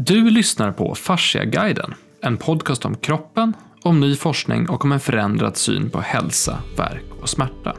[0.00, 5.56] Du lyssnar på Fasciaguiden, en podcast om kroppen, om ny forskning och om en förändrad
[5.56, 7.76] syn på hälsa, verk och smärta.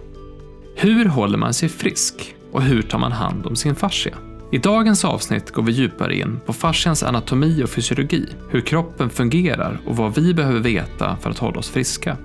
[0.75, 2.35] Hur håller man sig frisk?
[2.51, 4.17] Och hur tar man hand om sin fascia?
[4.51, 9.79] I dagens avsnitt går vi djupare in på fascians anatomi och fysiologi, hur kroppen fungerar
[9.85, 12.17] och vad vi behöver veta för att hålla oss friska.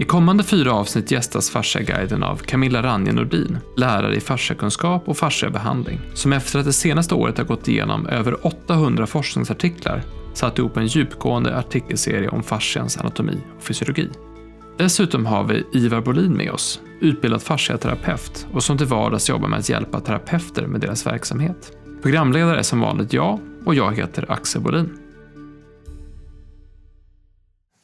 [0.00, 6.00] I kommande fyra avsnitt gästas Fasciaguiden av Camilla Ranje Nordin, lärare i fasciakunskap och fasciabehandling,
[6.14, 10.02] som efter att det senaste året har gått igenom över 800 forskningsartiklar
[10.34, 14.08] satt ihop en djupgående artikelserie om fascians anatomi och fysiologi.
[14.78, 19.58] Dessutom har vi Ivar Bolin med oss, utbildad fasciaterapeut och som till vardags jobbar med
[19.58, 21.72] att hjälpa terapeuter med deras verksamhet.
[22.02, 24.98] Programledare är som vanligt jag och jag heter Axel Bolin.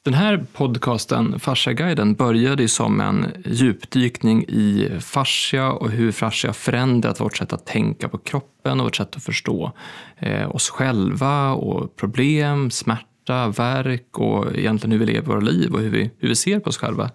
[0.07, 7.37] Den här podcasten, Fasciaguiden, började som en djupdykning i fascia och hur fascia förändrat vårt
[7.37, 9.73] sätt att tänka på kroppen och vårt sätt att förstå
[10.19, 15.81] eh, oss själva och problem, smärta, verk och egentligen hur vi lever våra liv och
[15.81, 17.11] hur vi, hur vi ser på oss själva.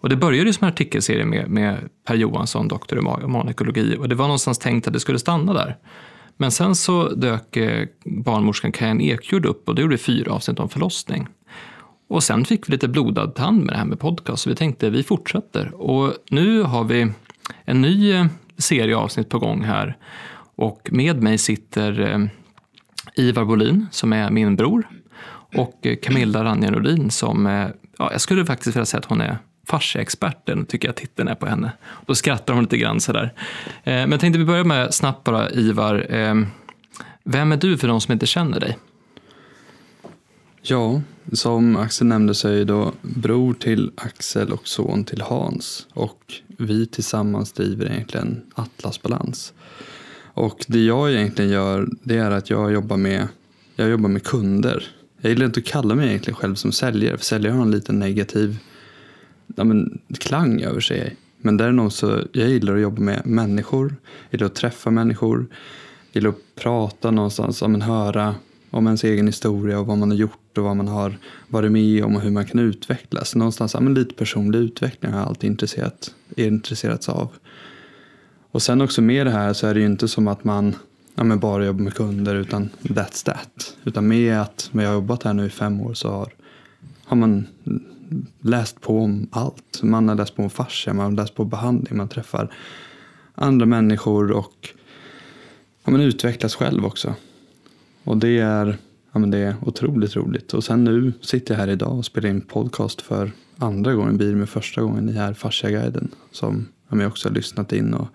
[0.00, 4.14] Och det började som en artikelserie med, med Per Johansson, doktor i humanekologi och det
[4.14, 5.76] var någonstans tänkt att det skulle stanna där.
[6.36, 10.68] Men sen så dök eh, barnmorskan Kajan Ekjord upp och det gjorde fyra avsnitt om
[10.68, 11.28] förlossning.
[12.08, 14.90] Och sen fick vi lite blodad tand med det här med podcast, så vi tänkte
[14.90, 15.74] vi fortsätter.
[15.74, 17.12] Och nu har vi
[17.64, 18.26] en ny eh,
[18.58, 19.96] serie avsnitt på gång här.
[20.56, 22.26] Och med mig sitter eh,
[23.24, 24.88] Ivar Bolin som är min bror
[25.56, 27.46] och eh, Camilla Ranja Nordin som,
[27.98, 31.46] ja, jag skulle faktiskt vilja säga att hon är fasciaexperten, tycker jag titeln är på
[31.46, 31.72] henne.
[32.06, 33.32] Då skrattar hon lite grann sådär.
[33.84, 36.06] Men jag tänkte vi börjar med snabbt bara, Ivar.
[37.24, 38.78] Vem är du för de som inte känner dig?
[40.62, 41.00] Ja,
[41.32, 45.86] som Axel nämnde så är jag då bror till Axel och son till Hans.
[45.92, 49.52] Och vi tillsammans driver egentligen Atlas Balans.
[50.34, 53.28] Och det jag egentligen gör det är att jag jobbar med,
[53.76, 54.86] jag jobbar med kunder.
[55.20, 57.98] Jag gillar inte att kalla mig egentligen själv som säljare, för säljare har en liten
[57.98, 58.58] negativ
[59.56, 61.16] ja, men, klang över sig.
[61.38, 63.96] Men däremot så jag gillar att jobba med människor,
[64.30, 65.46] jag gillar att träffa människor,
[66.12, 68.34] jag gillar att prata någonstans, ja, men höra
[68.70, 72.04] om ens egen historia och vad man har gjort och vad man har varit med
[72.04, 73.34] om och hur man kan utvecklas.
[73.34, 77.32] Någonstans, ja, men lite personlig utveckling har jag alltid intresserat, intresserats av.
[78.50, 80.76] Och sen också med det här så är det ju inte som att man
[81.14, 83.76] ja, men bara jobbar med kunder utan that's that.
[83.84, 86.32] Utan med att jag har jobbat här nu i fem år så har,
[87.04, 87.46] har man
[88.40, 89.82] läst på om allt.
[89.82, 92.54] Man har läst på om fascia, man har läst på behandling, man träffar
[93.34, 94.68] andra människor och
[95.84, 97.14] ja, man utvecklas själv också.
[98.04, 98.78] Och det är,
[99.14, 100.54] ja, men det är otroligt roligt.
[100.54, 104.16] Och sen nu sitter jag här idag och spelar in podcast för andra gången.
[104.16, 106.08] Blir med första gången i här Fasciaguiden.
[106.30, 107.94] Som jag också har lyssnat in.
[107.94, 108.08] Och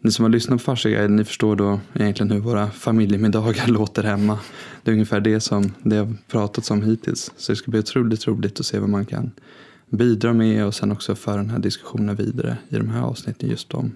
[0.00, 4.38] ni som har lyssnat på Fasciaguiden ni förstår då egentligen hur våra familjemiddagar låter hemma.
[4.82, 7.32] Det är ungefär det som det har pratats om hittills.
[7.36, 9.30] Så det ska bli otroligt roligt att se vad man kan
[9.90, 13.74] bidra med och sen också föra den här diskussionen vidare i de här avsnitten just
[13.74, 13.92] om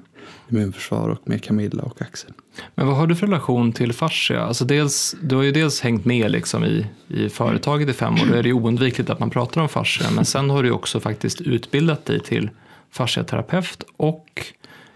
[0.49, 2.33] immunförsvar och med Camilla och Axel.
[2.75, 4.43] Men vad har du för relation till fascia?
[4.43, 8.27] Alltså dels, du har ju dels hängt med liksom i, i företaget i fem år,
[8.31, 11.01] då är det ju oundvikligt att man pratar om fascia, men sen har du också
[11.01, 12.51] faktiskt utbildat dig till
[12.91, 14.47] fasciaterapeut och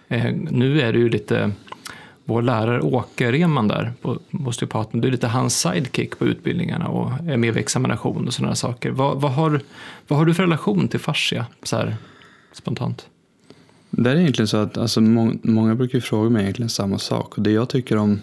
[0.08, 1.52] eh, nu är du ju lite
[2.24, 7.10] vår lärare Åke Reman där på osteopaten, du är lite hans sidekick på utbildningarna och
[7.12, 8.90] är med vid examination och sådana saker.
[8.90, 9.60] Vad, vad, har,
[10.08, 11.96] vad har du för relation till fascia så här
[12.52, 13.06] spontant?
[13.98, 17.42] Det är egentligen så att alltså, må många brukar fråga mig egentligen samma sak och
[17.42, 18.20] det jag tycker om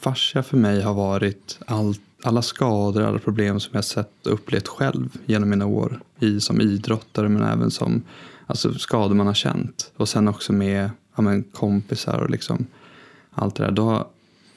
[0.00, 4.68] fascia för mig har varit all, alla skador, alla problem som jag sett och upplevt
[4.68, 8.02] själv genom mina år i, som idrottare men även som
[8.46, 12.66] alltså, skador man har känt och sen också med ja, men, kompisar och liksom
[13.30, 13.72] allt det där.
[13.72, 14.06] Då har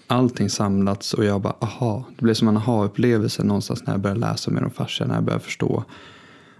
[0.07, 2.03] allting samlats och jag bara aha.
[2.15, 5.07] Det blev som en aha-upplevelse någonstans när jag började läsa mer om fascia.
[5.07, 5.83] När jag började förstå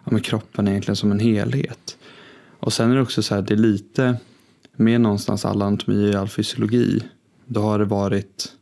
[0.04, 1.98] ja, kroppen egentligen som en helhet.
[2.64, 4.18] Och sen är det också så här, det är lite
[4.76, 7.04] med någonstans all anatomi och all fysiologi.
[7.46, 8.54] Då har det varit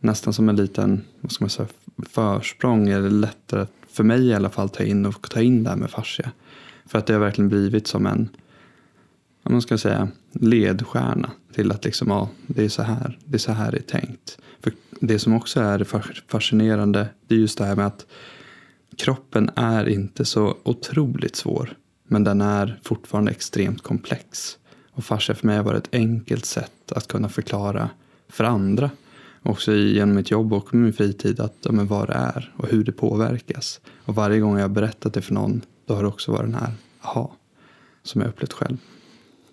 [0.00, 1.68] nästan som en liten, vad ska man säga,
[2.02, 5.76] försprång eller lättare för mig i alla fall ta in och ta in det här
[5.76, 6.30] med fascia.
[6.86, 8.28] För att det har verkligen blivit som en,
[9.42, 13.38] vad man ska säga, ledstjärna till att liksom, ja, det är så här, det är
[13.38, 14.38] så här det är tänkt.
[14.60, 15.86] För det som också är
[16.28, 18.06] fascinerande, det är just det här med att
[18.96, 21.76] kroppen är inte så otroligt svår.
[22.12, 24.58] Men den är fortfarande extremt komplex.
[24.92, 27.90] Och fascia för mig har varit ett enkelt sätt att kunna förklara
[28.28, 28.90] för andra.
[29.42, 32.84] Också genom mitt jobb och min fritid att ja, men vad det är och hur
[32.84, 33.80] det påverkas.
[34.04, 36.54] Och varje gång jag har berättat det för någon då har det också varit den
[36.54, 37.32] här aha
[38.02, 38.76] som jag upplevt själv.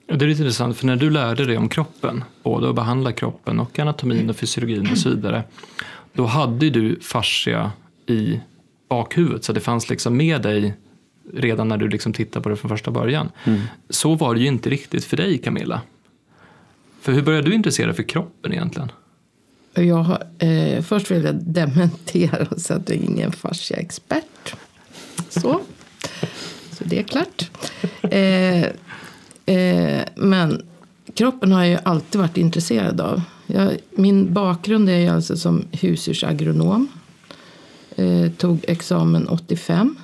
[0.05, 3.59] Det är lite intressant för när du lärde dig om kroppen, både att behandla kroppen
[3.59, 5.43] och anatomin och fysiologin och så vidare.
[6.13, 7.71] då hade du fascia
[8.07, 8.39] i
[8.89, 10.75] bakhuvudet så det fanns liksom med dig
[11.33, 13.29] redan när du liksom tittade på det från första början.
[13.43, 13.61] Mm.
[13.89, 15.81] Så var det ju inte riktigt för dig Camilla.
[17.01, 18.91] För hur började du intressera dig för kroppen egentligen?
[19.73, 24.55] Jag har, eh, först vill jag dementera och säga att jag är ingen fasciaexpert.
[25.29, 25.61] Så.
[26.71, 27.51] Så det är klart.
[28.01, 28.63] Eh,
[29.55, 30.65] eh, men
[31.13, 33.21] kroppen har jag ju alltid varit intresserad av.
[33.47, 36.87] Jag, min bakgrund är ju alltså som husdjursagronom.
[37.95, 39.95] Eh, tog examen 85.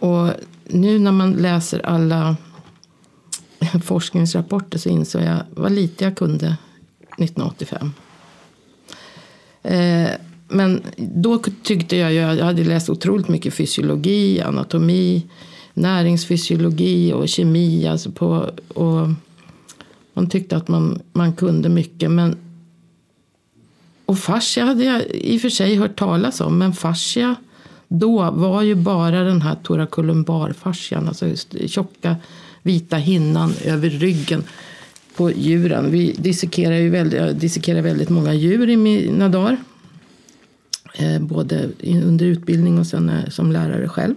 [0.00, 0.30] Och
[0.64, 2.36] nu när man läser alla
[3.84, 6.56] forskningsrapporter så insåg jag vad lite jag kunde
[7.18, 7.92] 1985.
[9.62, 10.10] Eh,
[10.48, 15.26] men då tyckte jag, jag hade läst otroligt mycket fysiologi, anatomi,
[15.74, 17.86] näringsfysiologi och kemi.
[17.86, 19.08] Alltså på, och
[20.12, 22.10] man tyckte att man, man kunde mycket.
[22.10, 22.36] Men,
[24.06, 26.58] och fascia hade jag i och för sig hört talas om.
[26.58, 27.36] Men fascia
[27.92, 31.08] då var ju bara den här toracolumbarfascian.
[31.08, 31.26] Alltså
[31.66, 32.16] tjocka
[32.62, 34.44] vita hinnan över ryggen
[35.16, 35.90] på djuren.
[35.90, 39.56] Vi dissekerar ju väldigt, jag dissekerar väldigt många djur i mina dagar.
[40.94, 44.14] Eh, både under utbildning och sen eh, som lärare själv.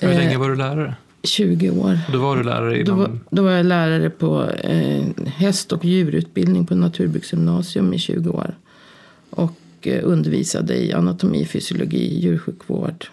[0.00, 0.94] Hur Eh, länge var du lärare?
[1.22, 1.98] 20 år.
[2.12, 2.98] Då var du lärare Då inom...
[2.98, 8.54] var, då var jag lärare på eh, häst och djurutbildning på Naturbruksgymnasium i 20 år.
[9.30, 9.52] Och
[9.86, 13.06] eh, undervisade i anatomi, fysiologi, djursjukvård,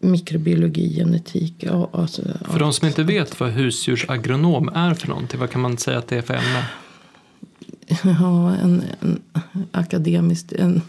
[0.00, 1.54] mikrobiologi, genetik.
[1.58, 2.52] Ja, alltså, ja.
[2.52, 6.08] För de som inte vet vad husdjursagronom är för någonting, vad kan man säga att
[6.08, 6.64] det är för ämne?
[8.20, 9.20] Ja, en, en,
[9.72, 10.82] akademiskt, en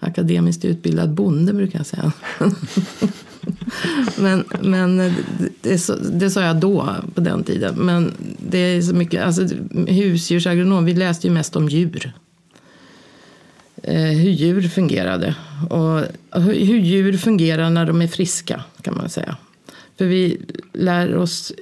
[0.00, 2.12] akademiskt utbildad bonde brukar jag säga.
[4.18, 5.14] men men
[5.60, 7.74] det, så, det sa jag då, på den tiden.
[7.74, 8.12] Men
[8.50, 9.42] det är så mycket, alltså
[9.86, 12.12] husdjursagronom, vi läste ju mest om djur.
[13.82, 15.34] Eh, hur djur fungerade.
[15.70, 16.00] Och
[16.42, 19.36] hur, djur fungerar när de är friska, kan man säga.
[19.98, 20.40] För vi
[20.72, 21.52] lär oss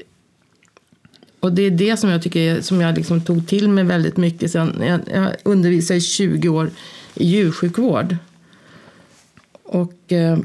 [1.41, 4.51] och det är det som jag tycker som jag liksom tog till mig väldigt mycket
[4.51, 4.83] sen.
[4.87, 6.71] Jag, jag undervisade i 20 år
[7.15, 8.17] i djursjukvård.
[9.63, 10.39] Och eh,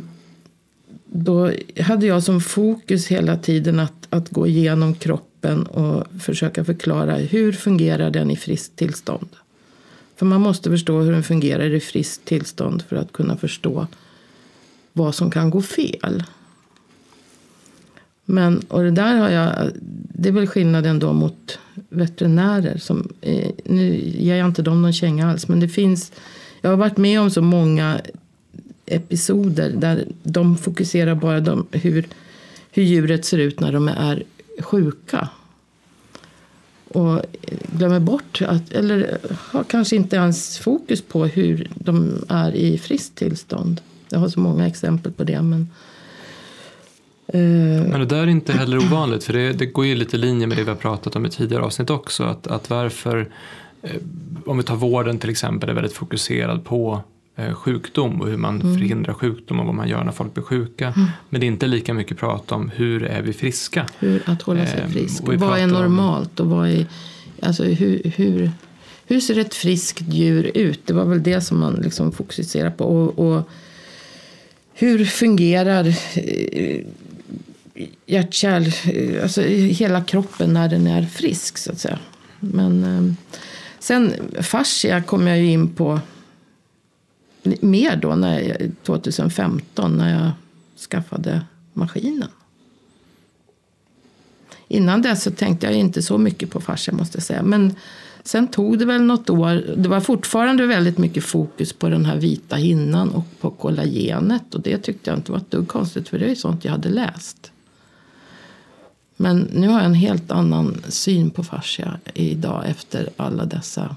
[1.06, 7.16] då hade jag som fokus hela tiden att, att gå igenom kroppen och försöka förklara
[7.16, 9.30] hur fungerar den i friskt tillstånd.
[10.18, 13.88] För man måste förstå hur den fungerar i friskt tillstånd för att kunna förstå
[14.94, 16.24] vad som kan gå fel.
[18.26, 19.72] Men, och det där har jag,
[20.14, 21.60] det är väl skillnaden då mot
[21.90, 22.78] veterinärer.
[22.78, 26.12] Som, eh, nu ger jag inte dem någon känga alls, men det finns,
[26.62, 28.02] jag har varit med om så många
[28.86, 32.08] episoder där de fokuserar bara på hur,
[32.72, 34.24] hur djuret ser ut när de är
[34.60, 35.30] sjuka.
[36.98, 37.22] Och
[37.78, 39.18] glömmer bort, att, eller
[39.52, 43.82] har kanske inte ens fokus på hur de är i friskt tillstånd.
[44.10, 45.42] Jag har så många exempel på det.
[45.42, 45.70] Men,
[47.28, 50.20] eh, Men det där är inte heller ovanligt, för det, det går ju lite i
[50.20, 52.24] linje med det vi har pratat om i tidigare avsnitt också.
[52.24, 53.30] Att, att varför,
[53.82, 53.92] eh,
[54.46, 57.02] om vi tar vården till exempel, är väldigt fokuserad på
[57.54, 58.74] sjukdom och hur man Mm.
[58.78, 60.94] förhindrar sjukdom och vad man gör när folk blir sjuka.
[61.30, 63.86] Men det är inte lika mycket prat om hur är vi friska.
[64.00, 65.24] hur att hålla sig Eh, frisk.
[65.30, 66.86] vi Vad är normalt och vad är,
[67.42, 68.52] alltså hur, hur,
[69.08, 70.80] hur ser ett friskt djur ut?
[70.88, 72.84] Det var väl det som man liksom fokuserar på.
[72.86, 73.50] Och, och
[74.74, 76.82] hur fungerar eh,
[78.06, 82.00] hjärt-kärl, eh, alltså hela kroppen när den är frisk så att säga.
[82.40, 83.14] Men eh,
[83.80, 86.00] sen fascia kom jag ju in på
[87.62, 90.32] mer då när jag, 2015 när jag
[90.90, 91.42] skaffade
[91.74, 92.30] maskinen.
[94.68, 97.44] Innan dess så tänkte jag inte så mycket på fascia måste jag säga.
[97.44, 97.76] Men
[98.24, 99.76] sen tog det väl något år.
[99.78, 104.56] Det var fortfarande väldigt mycket fokus på den här vita hinnan och på kollagenet.
[104.56, 106.72] Och det tyckte jag inte var ett dugg konstigt för det är ju sånt jag
[106.72, 107.52] hade läst.
[109.18, 113.96] Men nu har jag en helt annan syn på fascia idag efter alla dessa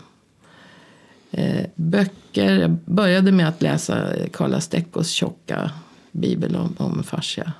[1.75, 2.59] böcker.
[2.59, 5.71] Jag började med att läsa Karla Steckos tjocka
[6.13, 7.53] bibel om, om fascia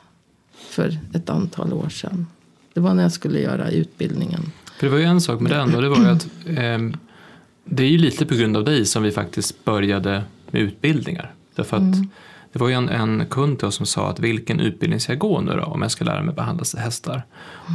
[0.71, 2.27] för ett antal år sedan.
[2.75, 4.53] Det var när jag skulle göra utbildningen.
[4.79, 6.97] För det var ju en sak med den och det var ju att ehm,
[7.65, 11.35] det är ju lite på grund av dig som vi faktiskt började med utbildningar.
[11.55, 11.95] Därför att
[12.53, 15.19] det var ju en, en kund till oss som sa att vilken utbildning ska jag
[15.19, 17.23] gå nu då om jag ska lära mig behandla hästar?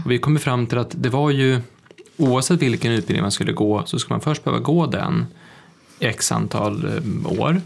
[0.06, 1.62] Och vi kom fram till att det var ju
[2.18, 5.26] oavsett vilken utbildning man skulle gå så skulle man först behöva gå den
[6.00, 7.62] x antal eh, år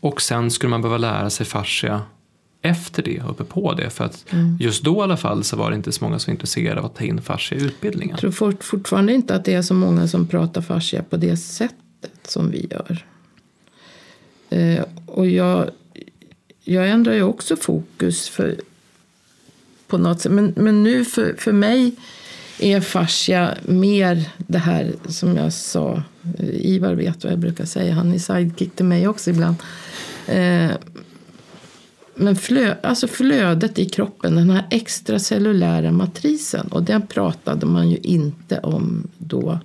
[0.00, 2.02] och sen skulle man behöva lära sig fascia
[2.62, 3.90] efter det, uppe på det.
[3.90, 4.26] För att
[4.60, 6.86] just då i alla fall så var det inte så många som var intresserade av
[6.86, 8.10] att ta in fascia i utbildningen.
[8.10, 11.36] Jag tror fort, fortfarande inte att det är så många som pratar fascia på det
[11.36, 11.76] sättet
[12.22, 13.06] som vi gör.
[14.50, 15.70] Eh, och jag,
[16.64, 18.56] jag ändrar ju också fokus för,
[19.86, 20.32] på något sätt.
[20.32, 21.96] Men, men nu för, för mig
[22.58, 26.02] är fascia mer det här som jag sa.
[26.38, 27.94] Eh, Ivar vet vad jag brukar säga.
[27.94, 29.56] Han är sidekick till mig också ibland.
[30.26, 30.70] Eh,
[32.14, 36.66] men flö, alltså flödet i kroppen, den här extracellulära matrisen.
[36.66, 39.58] Och den pratade man ju inte om då.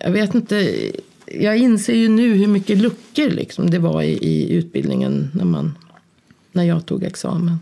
[0.00, 0.74] Jag vet inte.
[1.26, 5.78] Jag inser ju nu hur mycket luckor liksom det var i, i utbildningen när, man,
[6.52, 7.58] när jag tog examen.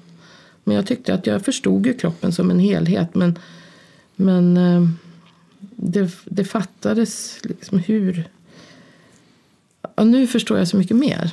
[0.65, 3.15] Men jag tyckte att jag förstod ju kroppen som en helhet.
[3.15, 3.39] Men,
[4.21, 4.89] men eh,
[5.61, 8.25] det, det fattades liksom hur...
[9.97, 11.31] Ja, nu förstår jag så mycket mer.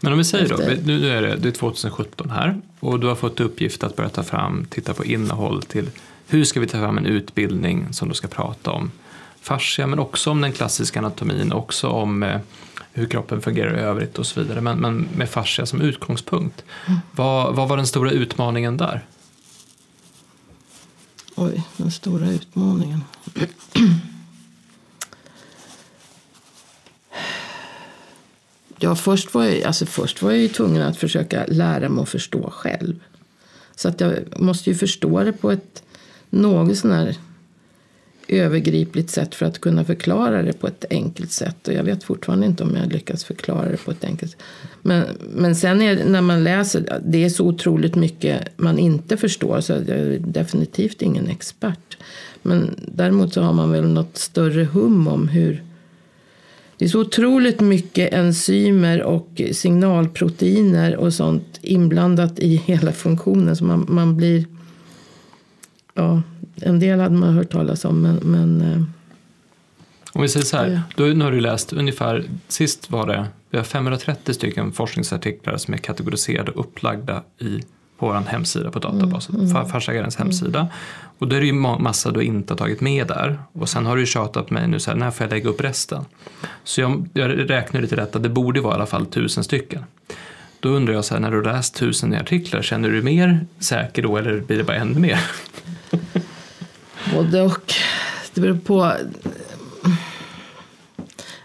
[0.00, 3.06] Men om vi säger Efter- då, nu är det, det är 2017 här och du
[3.06, 5.90] har fått uppgift att börja ta fram, titta på innehåll till
[6.28, 8.90] hur ska vi ta fram en utbildning som då ska prata om
[9.40, 12.40] fascia men också om den klassiska anatomin, också om eh,
[12.92, 14.60] hur kroppen fungerar i övrigt och så vidare.
[14.60, 16.64] Men, men med fascia som utgångspunkt.
[17.12, 19.04] Vad, vad var den stora utmaningen där?
[21.38, 23.04] Oj, den stora utmaningen.
[28.78, 32.08] Ja, först var, jag, alltså först var jag ju tvungen att försöka lära mig att
[32.08, 33.00] förstå själv.
[33.74, 35.82] Så att jag måste ju förstå det på ett
[36.30, 37.16] något sån här
[38.28, 41.68] övergripligt sätt för att kunna förklara det på ett enkelt sätt.
[41.68, 44.40] Och jag vet fortfarande inte om jag lyckas förklara det på ett enkelt sätt.
[44.82, 45.04] Men,
[45.34, 49.72] men sen är, när man läser, det är så otroligt mycket man inte förstår så
[49.72, 51.98] jag är definitivt ingen expert.
[52.42, 55.62] Men däremot så har man väl något större hum om hur
[56.78, 63.64] det är så otroligt mycket enzymer och signalproteiner och sånt inblandat i hela funktionen så
[63.64, 64.44] man, man blir
[65.98, 66.22] Ja,
[66.62, 68.82] en del hade man hört talas om men, men eh,
[70.12, 73.58] Om vi säger så här, då, nu har du läst ungefär, sist var det, vi
[73.58, 77.62] har 530 stycken forskningsartiklar som är kategoriserade och upplagda i,
[77.98, 80.68] på vår hemsida på databasen, mm, Fasciaguidens hemsida.
[81.18, 83.38] Och då är det ju ma- massa du inte har tagit med där.
[83.52, 85.60] Och sen har du tjatat på mig nu så här, när får jag lägga upp
[85.60, 86.04] resten?
[86.64, 89.84] Så jag, jag räknar lite rätt att det borde vara i alla fall tusen stycken.
[90.60, 93.46] Då undrar jag så här, när du har läst tusen artiklar, känner du dig mer
[93.58, 95.20] säker då eller blir det bara ännu mer?
[97.14, 97.74] Både och.
[98.34, 98.92] Det beror på.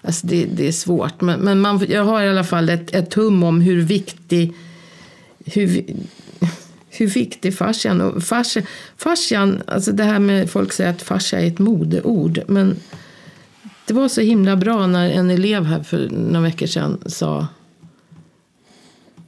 [0.01, 1.21] Alltså det, det är svårt.
[1.21, 4.53] Men, men man, jag har i alla fall ett, ett hum om hur viktig
[5.45, 5.85] hur,
[6.89, 8.19] hur viktig fascian är.
[8.19, 8.63] fascia,
[8.97, 12.41] fascian, alltså det här med folk säger att fascia är ett modeord.
[12.47, 12.75] Men
[13.87, 17.47] det var så himla bra när en elev här för några veckor sedan sa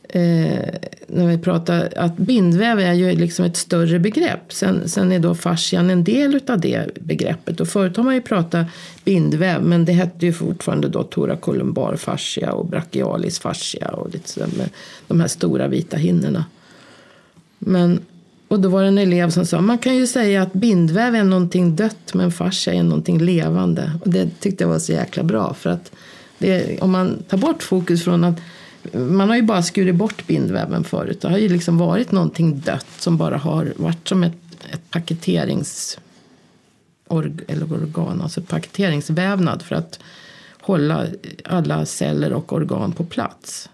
[0.10, 0.76] eh,
[1.16, 4.54] när vi pratar att bindväv är ju liksom ett större begrepp.
[4.54, 7.60] Sen, sen är då fascian en del av det begreppet.
[7.60, 8.68] Och förut har man ju pratat
[9.04, 14.50] bindväv men det hette ju fortfarande då thoracolumbar fascia och brachialis fascia och lite sådär
[14.58, 14.70] med
[15.08, 16.46] de här stora vita hinnorna.
[17.60, 18.00] Men,
[18.48, 21.24] och då var det en elev som sa man kan ju säga att bindväv är
[21.24, 23.92] någonting dött men fascia är någonting levande.
[24.02, 25.92] Och det tyckte jag var så jäkla bra för att
[26.38, 28.40] det, om man tar bort fokus från att
[28.92, 31.22] man har ju bara skurit bort bindväven förut.
[31.22, 34.34] Det har ju liksom varit någonting dött som bara har varit som ett,
[34.70, 36.00] ett paketerings
[37.08, 40.00] org, eller organ, alltså paketeringsvävnad för att
[40.62, 41.06] hålla
[41.44, 43.70] alla celler och organ på plats.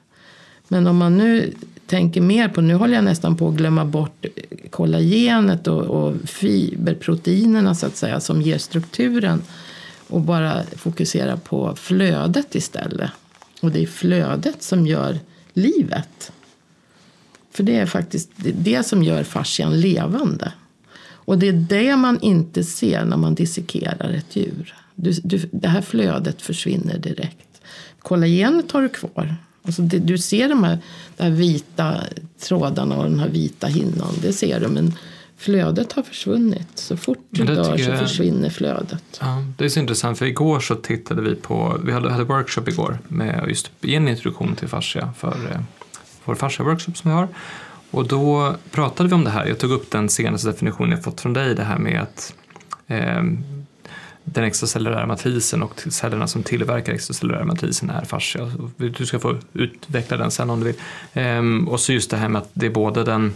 [0.68, 1.54] Men om man nu
[1.86, 4.26] tänker mer på, nu håller jag nästan på att glömma bort
[4.70, 9.42] kollagenet och, och fiberproteinerna så att säga som ger strukturen
[10.08, 13.12] och bara fokusera på flödet istället.
[13.60, 15.20] Och det är flödet som gör
[15.54, 16.32] livet.
[17.52, 20.54] För det är faktiskt det, som gör fascian levande.
[21.02, 24.76] Och det är det man inte ser när man dissekerar ett djur.
[24.96, 27.62] Du, du, det här flödet försvinner direkt.
[28.00, 29.36] Kollagenet har du kvar.
[29.64, 30.80] Alltså det, du ser de här,
[31.18, 32.04] de här vita
[32.40, 34.14] trådarna och den här vita hinnan.
[34.22, 34.68] Det ser du.
[34.68, 34.94] Men
[35.40, 36.68] flödet har försvunnit.
[36.76, 39.04] Så fort du dör så jag- försvinner flödet.
[39.22, 42.64] Ja, det är så intressant för igår så tittade vi på, vi hade, hade workshop
[42.68, 45.60] igår med just en introduktion till fascia för eh,
[46.26, 47.28] vår fascia-workshop som vi har.
[47.92, 51.22] Och då pratade vi om det här, jag tog upp den senaste definitionen jag fått
[51.22, 52.34] från dig, det här med att
[52.88, 53.24] eh,
[54.34, 58.52] den extracellulära matrisen och cellerna som tillverkar extracellulära matrisen är fascia.
[58.78, 60.76] Du ska få utveckla den sen om du vill.
[61.14, 63.34] Ehm, och så just det här med att det är både den,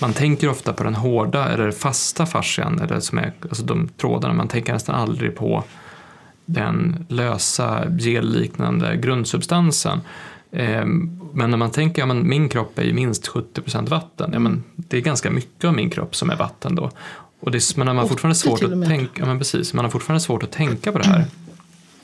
[0.00, 4.34] man tänker ofta på den hårda eller fasta fascian, eller som är, alltså de trådarna,
[4.34, 5.64] man tänker nästan aldrig på
[6.46, 10.00] den lösa gelliknande grundsubstansen.
[10.52, 14.38] Ehm, Men när man tänker, ja, men min kropp är ju minst 70% vatten, ja,
[14.38, 16.90] men det är ganska mycket av min kropp som är vatten då.
[17.44, 19.90] Och det, men man har 80 fortfarande svårt att tänka, ja, men precis, man har
[19.90, 21.24] fortfarande svårt att tänka på det här.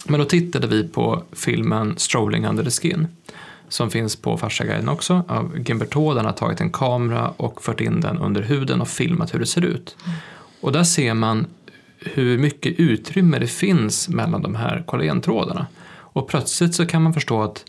[0.04, 3.08] Men då tittade vi på filmen Strolling under the skin
[3.68, 6.14] som finns på Fasciaguiden också av Gimberto.
[6.14, 9.46] Den har tagit en kamera och fört in den under huden och filmat hur det
[9.46, 9.96] ser ut.
[10.60, 11.46] Och där ser man
[11.98, 15.66] hur mycket utrymme det finns mellan de här kollagentrådarna.
[15.90, 17.64] Och plötsligt så kan man förstå att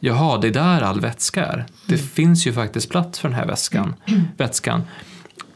[0.00, 1.66] jaha, det är där all vätska är.
[1.86, 2.06] Det mm.
[2.06, 3.94] finns ju faktiskt plats för den här vätskan.
[4.36, 4.82] vätskan.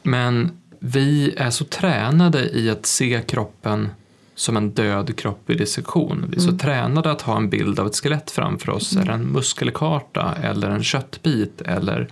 [0.02, 3.88] Men vi är så tränade i att se kroppen
[4.34, 6.26] som en död kropp vid dissektion.
[6.28, 6.58] Vi är så mm.
[6.58, 9.02] tränade att ha en bild av ett skelett framför oss, mm.
[9.02, 11.60] eller en muskelkarta, eller en köttbit.
[11.60, 12.08] Eller,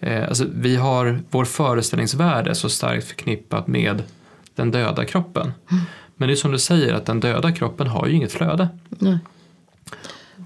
[0.00, 4.02] eh, alltså, vi har, vår föreställningsvärld är så starkt förknippat med
[4.54, 5.52] den döda kroppen.
[5.70, 5.84] Mm.
[6.16, 8.68] Men det är som du säger, att den döda kroppen har ju inget flöde.
[8.88, 9.18] Nej.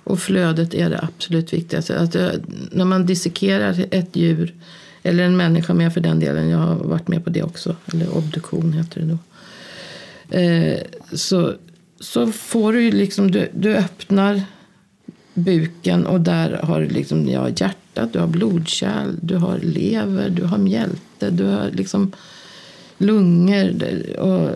[0.05, 1.99] Och flödet är det absolut viktigaste.
[1.99, 2.29] Att eh,
[2.73, 4.55] när man dissekerar ett djur,
[5.03, 8.17] eller en människa med för den delen, jag har varit med på det också, eller
[8.17, 9.19] obduktion heter det då.
[10.39, 10.79] Eh,
[11.13, 11.55] så,
[12.01, 14.43] så får du liksom, du, du öppnar
[15.35, 20.45] buken och där har du liksom, ja, hjärtat, du har blodkärl, du har lever, du
[20.45, 22.13] har mjälte, du har liksom
[22.99, 24.51] lungor och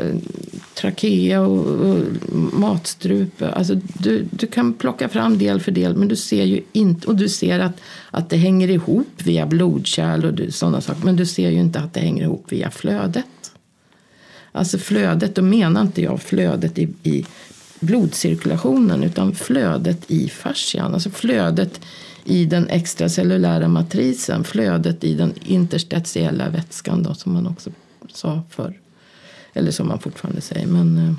[0.74, 3.50] trakea och, och matstrupe.
[3.50, 7.16] Alltså du, du kan plocka fram del för del men du ser ju inte, och
[7.16, 11.50] du ser att, att det hänger ihop via blodkärl och sådana saker men du ser
[11.50, 13.26] ju inte att det hänger ihop via flödet.
[14.52, 17.26] Alltså flödet, då menar inte jag flödet i, i
[17.80, 21.80] blodcirkulationen utan flödet i fascian, alltså flödet
[22.24, 27.70] i den extracellulära matrisen, flödet i den interstitiella vätskan då, som man också
[28.12, 28.83] sa förr.
[29.54, 30.66] Eller som man fortfarande säger.
[30.66, 31.14] Men eh,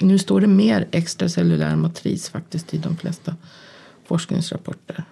[0.00, 3.36] nu står det mer extracellulär matris faktiskt i de flesta
[4.06, 5.04] forskningsrapporter.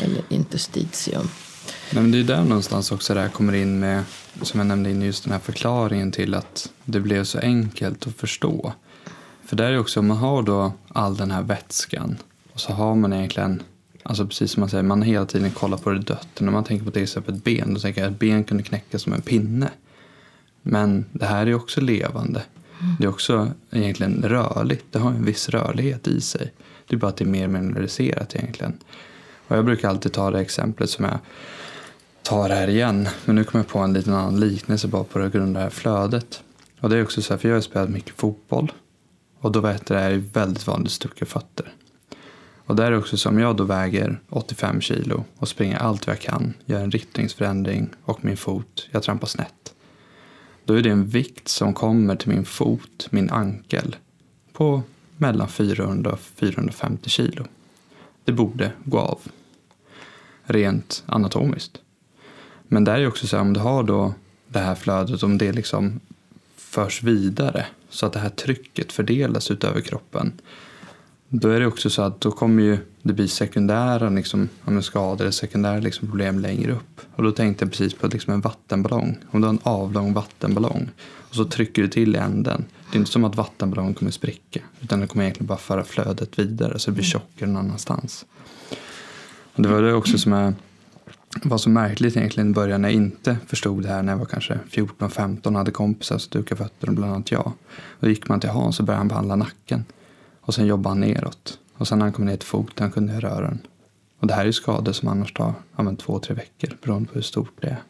[0.00, 1.28] Eller interstitium.
[1.90, 4.04] Men det är där någonstans också det här kommer in med,
[4.42, 8.16] som jag nämnde in just den här förklaringen till att det blev så enkelt att
[8.16, 8.72] förstå.
[9.44, 12.16] För där är också, om man har då all den här vätskan
[12.52, 13.62] och så har man egentligen,
[14.02, 16.40] alltså precis som man säger, man hela tiden kollar på det dött.
[16.40, 18.62] När man tänker på till exempel ett ben, då tänker jag att ett ben kunde
[18.62, 19.70] knäckas som en pinne.
[20.62, 22.42] Men det här är också levande.
[22.98, 24.84] Det är också egentligen rörligt.
[24.90, 26.52] Det har en viss rörlighet i sig.
[26.86, 28.78] Det är bara att det är mer mineraliserat egentligen.
[29.48, 31.18] Och jag brukar alltid ta det exemplet som jag
[32.22, 33.08] tar här igen.
[33.24, 35.70] Men nu kommer jag på en liten annan liknelse bara på grund av det här
[35.70, 36.42] flödet.
[36.80, 38.72] Och det är också så här, för jag har spelat mycket fotboll.
[39.38, 41.72] Och då vet jag, det är väldigt vanligt stucka fötter.
[42.66, 46.20] Och där är också som jag då väger 85 kilo och springer allt vad jag
[46.20, 49.74] kan, gör en riktningsförändring och min fot, jag trampar snett.
[50.64, 53.96] Då är det en vikt som kommer till min fot, min ankel,
[54.52, 54.82] på
[55.16, 57.44] mellan 400 och 450 kilo.
[58.24, 59.18] Det borde gå av.
[60.44, 61.78] Rent anatomiskt.
[62.68, 64.14] Men det är ju också så här, om du har då
[64.48, 66.00] det här flödet, om det liksom
[66.56, 70.32] förs vidare så att det här trycket fördelas utöver kroppen.
[71.34, 74.48] Då är det också så att då kommer ju det bli sekundära liksom,
[74.82, 77.00] skador eller sekundära liksom, problem längre upp.
[77.14, 79.16] Och då tänkte jag precis på liksom en vattenballong.
[79.30, 82.64] Om du har en avlång vattenballong och så trycker du till i änden.
[82.90, 86.38] Det är inte som att vattenballongen kommer spricka utan den kommer egentligen bara föra flödet
[86.38, 88.24] vidare så det blir tjockare någon annanstans.
[89.54, 90.54] Och det var det också som är
[91.42, 94.26] var så märkligt egentligen i början när jag inte förstod det här när jag var
[94.26, 97.52] kanske 14-15 hade kompisar som dukade fötterna, bland annat jag.
[98.00, 99.84] Då gick man till Hans och började han behandla nacken.
[100.42, 101.58] Och sen jobbade han neråt.
[101.74, 103.58] Och sen när han kom ner till foten kunde jag röra den.
[104.18, 107.14] Och det här är ju skador som annars tar ja, två, tre veckor beroende på
[107.14, 107.82] hur stort det är.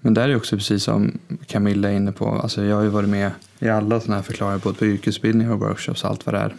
[0.00, 3.08] Men där är också precis som Camilla är inne på, alltså jag har ju varit
[3.08, 6.38] med i alla sådana här förklaringar både på yrkesutbildningar och workshops och allt vad det
[6.38, 6.54] är.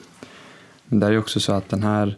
[0.86, 2.18] Men där är också så att den här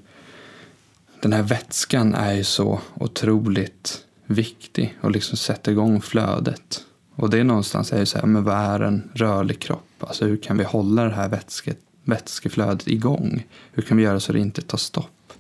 [1.22, 6.86] den här vätskan är ju så otroligt viktig och liksom sätter igång flödet.
[7.16, 9.90] Och det är någonstans är ju så här, men vad är en rörlig kropp?
[10.00, 13.46] Alltså hur kan vi hålla det här vätsket, vätskeflödet igång?
[13.72, 15.34] Hur kan vi göra så det inte tar stopp?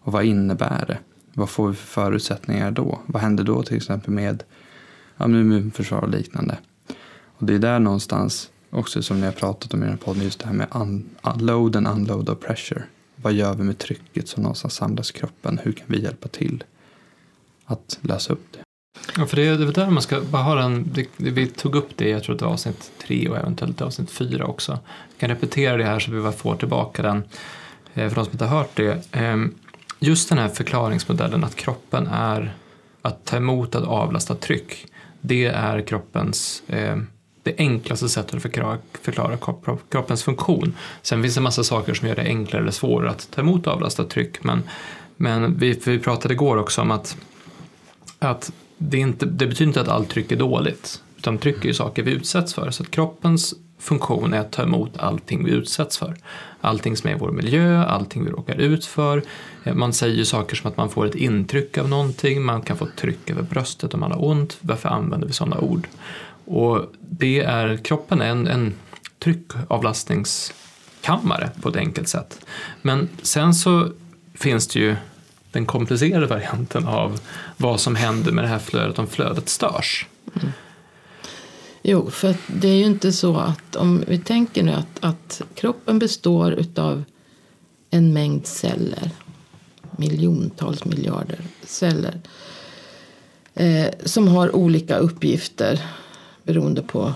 [0.00, 0.98] Och vad innebär det?
[1.34, 3.00] Vad får vi för förutsättningar då?
[3.06, 4.42] Vad händer då till exempel med
[5.16, 6.58] ja, immunförsvar och liknande?
[7.36, 10.22] Och det är där någonstans också som ni har pratat om i den här podden,
[10.22, 11.08] just det här med un
[11.40, 12.82] load and unload of pressure.
[13.16, 15.60] Vad gör vi med trycket som någonstans samlas i kroppen?
[15.62, 16.64] Hur kan vi hjälpa till
[17.64, 18.63] att lösa upp det?
[19.16, 21.88] Ja, för det är, väl där man ska bara ha den, det, vi tog upp
[21.96, 24.72] det, jag tror det var avsnitt tre och eventuellt avsnitt fyra också.
[24.72, 27.24] Jag kan repetera det här så vi bara får tillbaka den
[27.94, 29.06] eh, för de som inte har hört det.
[29.12, 29.54] Ehm,
[29.98, 32.54] just den här förklaringsmodellen att kroppen är
[33.02, 34.86] att ta emot, att avlasta tryck.
[35.20, 37.06] Det är kroppens ehm,
[37.42, 39.38] det enklaste sättet att förklara, förklara
[39.88, 40.74] kroppens funktion.
[41.02, 43.66] Sen finns det en massa saker som gör det enklare eller svårare att ta emot
[43.66, 44.44] avlastat tryck.
[44.44, 44.62] Men,
[45.16, 47.16] men vi, vi pratade igår också om att,
[48.18, 51.02] att det, inte, det betyder inte att allt tryck är dåligt.
[51.16, 52.70] Utan tryck är ju saker vi utsätts för.
[52.70, 56.16] Så att kroppens funktion är att ta emot allting vi utsätts för.
[56.60, 59.22] Allting som är i vår miljö, allting vi råkar ut för.
[59.64, 62.88] Eh, man säger saker som att man får ett intryck av någonting, man kan få
[62.96, 64.56] tryck över bröstet om man har ont.
[64.60, 65.88] Varför använder vi sådana ord?
[66.44, 68.74] Och det är, kroppen är en, en
[69.18, 72.46] tryckavlastningskammare på ett enkelt sätt.
[72.82, 73.88] Men sen så
[74.34, 74.96] finns det ju
[75.54, 77.20] den komplicerade varianten av
[77.56, 80.06] vad som händer med det här flödet om flödet störs.
[80.36, 80.52] Mm.
[81.82, 85.98] Jo, för det är ju inte så att om vi tänker nu att, att kroppen
[85.98, 87.04] består av
[87.90, 89.10] en mängd celler,
[89.96, 92.20] miljontals miljarder celler
[93.54, 95.80] eh, som har olika uppgifter
[96.42, 97.12] beroende på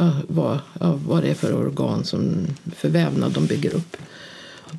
[0.00, 2.46] uh, vad, uh, vad det är för organ som
[2.76, 3.96] för vävnad de bygger upp.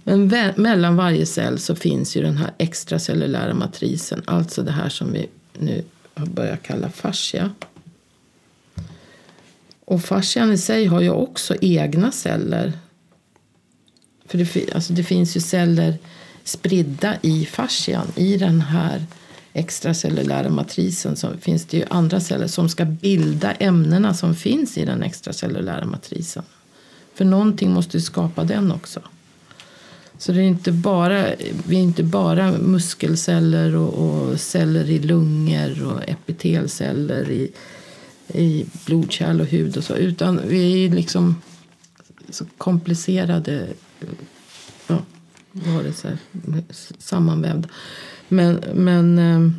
[0.03, 5.13] Men mellan varje cell så finns ju den här extracellulära matrisen, alltså det här som
[5.13, 5.27] vi
[5.59, 7.51] nu har börjat kalla fascia.
[9.85, 12.73] Och fascian i sig har ju också egna celler.
[14.25, 15.97] För det, alltså det finns ju celler
[16.43, 19.05] spridda i fascian, i den här
[19.53, 24.85] extracellulära matrisen så finns det ju andra celler som ska bilda ämnena som finns i
[24.85, 26.43] den extracellulära matrisen.
[27.13, 29.01] För någonting måste ju skapa den också.
[30.17, 31.25] Så det är inte bara,
[31.67, 37.51] vi är inte bara muskelceller och, och celler i lungor och epitelceller i,
[38.27, 39.95] i blodkärl och hud och så.
[39.95, 41.35] Utan vi är liksom
[42.29, 43.67] så komplicerade
[44.87, 44.97] ja,
[45.51, 46.17] varelser,
[46.97, 47.69] sammanvävda.
[48.27, 49.51] Men, men eh,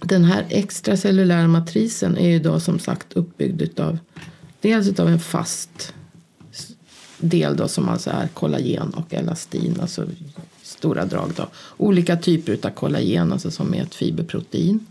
[0.00, 3.98] den här extracellulära matrisen är ju då som sagt uppbyggd av
[4.60, 5.94] dels av en fast
[7.18, 10.06] del då som alltså är kollagen och elastin, alltså
[10.62, 11.48] stora drag då.
[11.76, 14.86] Olika typer av kollagen, alltså som är ett fiberprotein.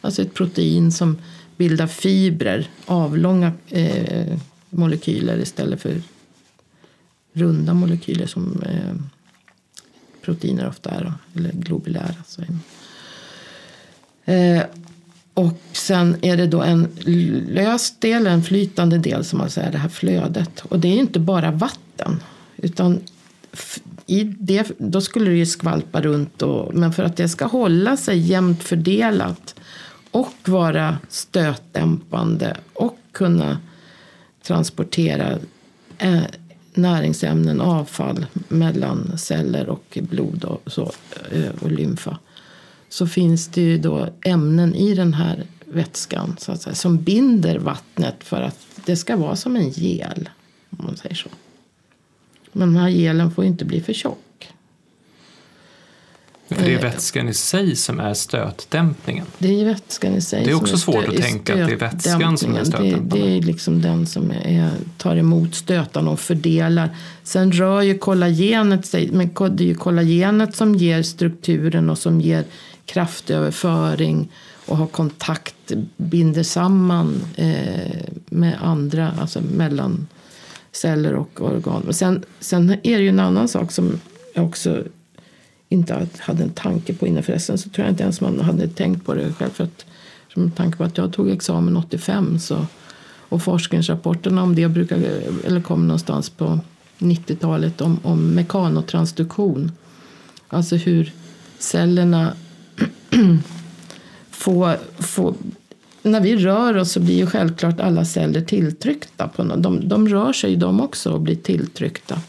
[0.00, 1.18] Alltså ett protein som
[1.56, 4.38] bildar fibrer, avlånga eh,
[4.70, 6.02] molekyler istället för
[7.32, 8.94] runda molekyler som eh,
[10.22, 12.14] proteiner ofta är, eller globulära.
[12.26, 12.42] Så.
[14.24, 14.62] Eh,
[15.40, 16.88] och sen är det då en
[17.48, 20.60] lös del, en flytande del som alltså man säger, det här flödet.
[20.60, 22.22] Och det är inte bara vatten.
[22.56, 23.00] Utan
[24.06, 26.42] i det, då skulle det ju skvalpa runt.
[26.42, 29.54] Och, men för att det ska hålla sig jämnt fördelat
[30.10, 33.58] och vara stötdämpande och kunna
[34.42, 35.38] transportera
[35.98, 36.22] eh,
[36.74, 40.92] näringsämnen, avfall mellan celler och blod och, så,
[41.32, 42.18] eh, och lymfa
[42.90, 47.58] så finns det ju då ämnen i den här vätskan så att säga, som binder
[47.58, 50.28] vattnet för att det ska vara som en gel.
[50.70, 51.28] Om man säger så.
[52.52, 54.18] Men den här gelen får inte bli för tjock.
[56.56, 59.26] För det är vätskan i sig som är stötdämpningen.
[59.38, 62.38] Det är vätskan i sig Det är också svårt att tänka att det är vätskan
[62.38, 63.16] som är stötdämpande.
[63.16, 66.90] Det, det är liksom den som är, tar emot stötarna och fördelar.
[67.22, 72.20] Sen rör ju kollagenet sig, men det är ju kollagenet som ger strukturen och som
[72.20, 72.44] ger
[72.86, 74.32] kraftöverföring
[74.66, 77.90] och har kontakt, binder samman eh,
[78.26, 80.06] med andra, alltså mellan
[80.72, 81.82] celler och organ.
[81.84, 84.00] Men sen, sen är det ju en annan sak som
[84.36, 84.84] också
[85.72, 87.22] inte hade en tanke på innan.
[87.22, 89.50] Förresten så tror jag inte ens man hade tänkt på det själv.
[89.50, 89.86] För att,
[90.34, 92.66] med tanke på att jag tog examen 85 så,
[93.28, 94.96] och forskningsrapporterna om det brukar,
[95.44, 96.58] eller kom någonstans på
[96.98, 99.72] 90-talet om, om mekanotransduktion.
[100.48, 101.12] Alltså hur
[101.58, 102.34] cellerna
[104.30, 105.34] får, får
[106.02, 109.28] när vi rör oss så blir ju självklart alla celler tilltryckta.
[109.28, 109.62] På något.
[109.62, 112.20] De, de rör sig de också och blir tilltryckta.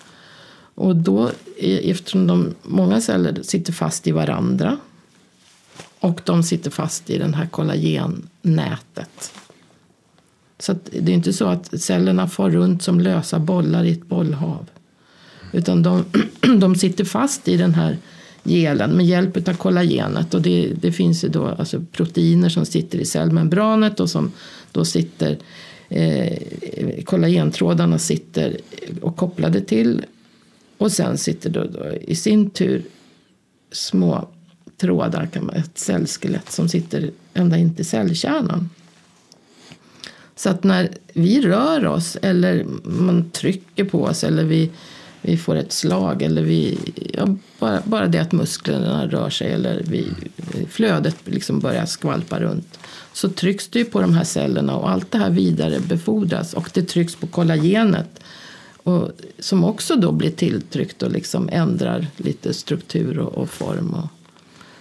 [0.75, 1.31] Och då,
[1.62, 4.77] eftersom de, många celler sitter fast i varandra
[5.99, 9.34] och de sitter fast i det här kollagennätet.
[10.60, 14.69] Så det är inte så att cellerna far runt som lösa bollar i ett bollhav.
[15.51, 16.05] Utan de,
[16.60, 17.97] de sitter fast i den här
[18.43, 20.34] gelen med hjälp av kollagenet.
[20.34, 24.31] Och det, det finns ju då alltså proteiner som sitter i cellmembranet och som
[24.71, 25.38] då sitter
[25.89, 28.57] eh, kollagentrådarna sitter
[29.01, 30.05] och kopplade till
[30.82, 32.84] och sen sitter då, då i sin tur
[33.72, 34.28] små
[34.78, 38.70] trådar, kan man, ett cellskelett som sitter ända in till cellkärnan.
[40.36, 44.70] Så att när vi rör oss eller man trycker på oss eller vi
[45.22, 46.78] vi får ett slag eller vi,
[47.13, 50.08] ja, bara, bara det att musklerna rör sig eller vi,
[50.70, 52.80] flödet liksom börjar skvalpa runt
[53.13, 57.15] så trycks det på de här cellerna och allt det här vidarebefordras och det trycks
[57.15, 58.20] på kollagenet
[58.84, 63.94] och, som också då blir tilltryckt och liksom ändrar lite struktur och, och form.
[63.94, 64.08] Och,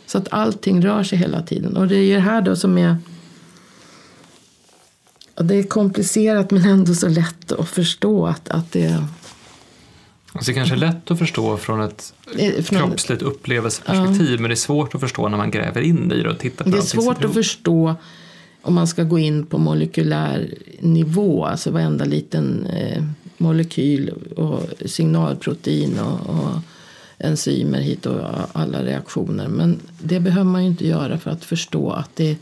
[0.07, 2.97] så att allting rör sig hela tiden och det är det här då som är
[5.37, 9.05] Ja, det är komplicerat men ändå så lätt att förstå att, att det
[10.33, 14.55] Alltså det kanske är lätt att förstå från ett Eh, från- kroppsligt upplevelseperspektiv men det
[14.55, 16.83] är svårt att förstå när man gräver in i det och tittar på Det är
[16.83, 17.95] svårt att förstå
[18.63, 23.03] om man ska gå in på molekylär nivå, alltså varenda liten eh,
[23.40, 26.50] molekyl och signalprotein och, och
[27.18, 28.20] enzymer hit och
[28.53, 29.48] alla reaktioner.
[29.48, 32.37] Men det behöver man ju inte göra för att förstå att det är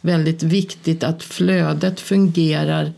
[0.00, 2.92] väldigt viktigt att flödet fungerar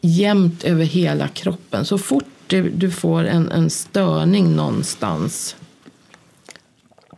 [0.00, 1.84] jämnt över hela kroppen.
[1.84, 5.56] Så fort du, du får en, en störning någonstans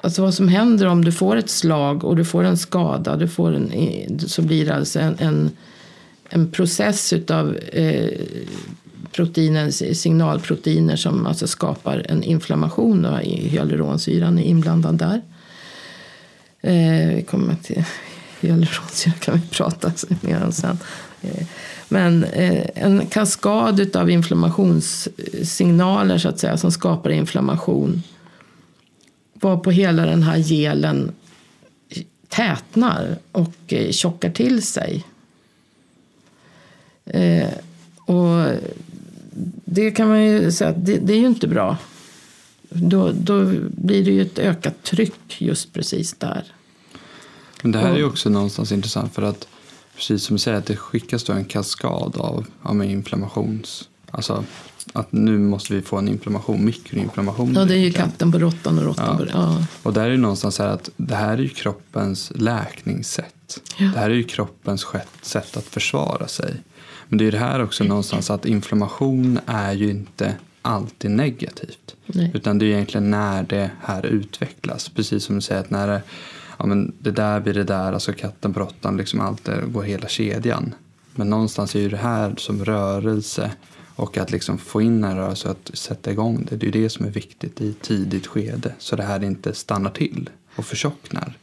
[0.05, 3.29] Alltså vad som händer om du får ett slag och du får en skada, du
[3.29, 5.51] får en, så blir det alltså en, en,
[6.35, 8.21] en process utav eh,
[9.93, 13.05] signalproteiner som alltså skapar en inflammation.
[13.05, 15.23] Och hyaluronsyran är inblandad där.
[16.61, 17.85] Eh, vi kommer till
[18.41, 20.79] hyaluronsyra kan vi prata mer om sen.
[21.23, 21.47] Eh,
[21.89, 28.03] men eh, en kaskad av inflammationssignaler så att säga som skapar inflammation
[29.33, 31.13] var på hela den här gelen
[32.29, 35.05] tätnar och eh, tjockar till sig.
[37.05, 37.49] Eh,
[37.97, 38.47] och
[39.65, 41.77] det kan man ju säga att det, det är ju inte bra.
[42.69, 46.45] Då, då blir det ju ett ökat tryck just precis där.
[47.63, 49.49] Men det här är ju också någonstans intressant för att
[49.97, 53.89] precis som du säger att det skickas då en kaskad av med inflammations...
[54.15, 54.45] Alltså
[54.93, 57.55] att nu måste vi få en inflammation, mikroinflammation.
[57.55, 59.25] Ja, det är ju katten på råttan och råttan Ja.
[59.25, 59.67] på ja.
[59.83, 63.61] Och där är det någonstans så här att det här är ju kroppens läkningssätt.
[63.77, 63.85] Ja.
[63.85, 64.87] Det här är ju kroppens
[65.23, 66.55] sätt att försvara sig.
[67.13, 71.97] Men det är det här också någonstans att inflammation är ju inte alltid negativt.
[72.07, 72.31] Nej.
[72.35, 74.89] Utan det är egentligen när det här utvecklas.
[74.89, 76.03] Precis som du säger att när det,
[76.59, 79.83] ja, men det där blir det där, alltså katten på råttan, liksom allt det går
[79.83, 80.75] hela kedjan.
[81.15, 83.51] Men någonstans är ju det här som rörelse
[83.95, 86.57] och att liksom få in en rörelse och att sätta igång det.
[86.57, 88.75] Det är ju det som är viktigt i tidigt skede.
[88.79, 91.39] Så det här inte stannar till och förtjocknar.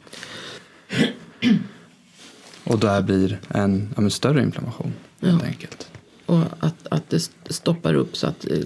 [2.64, 5.48] Och där blir en ja, men större inflammation helt Ja.
[5.48, 5.88] enkelt.
[6.26, 8.58] Och att, att det st- stoppar upp så att eh,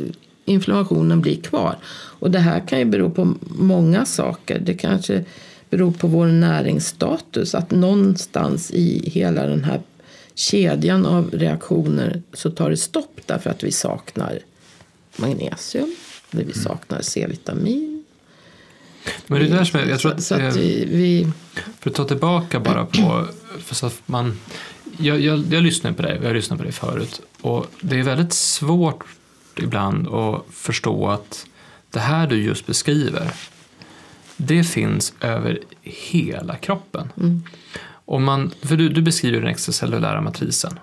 [0.45, 1.77] inflammationen blir kvar.
[1.93, 4.59] Och det här kan ju bero på många saker.
[4.59, 5.25] Det kanske
[5.69, 7.55] beror på vår näringsstatus.
[7.55, 9.81] Att någonstans i hela den här
[10.35, 14.39] kedjan av reaktioner så tar det stopp därför att vi saknar
[15.17, 15.95] magnesium.
[16.31, 18.03] Eller vi saknar C-vitamin.
[19.27, 21.31] Men det är där som jag, jag tror att, så att eh, vi, vi
[21.79, 23.27] För att ta tillbaka bara på,
[23.59, 24.39] för så att man,
[24.97, 28.03] jag, jag, jag lyssnar på dig, jag har lyssnat på dig förut och det är
[28.03, 29.03] väldigt svårt
[29.55, 31.45] ibland att förstå att
[31.91, 33.33] det här du just beskriver,
[34.37, 37.09] det finns över hela kroppen.
[38.05, 40.79] Om man, för du, du beskriver den extracellulära matrisen.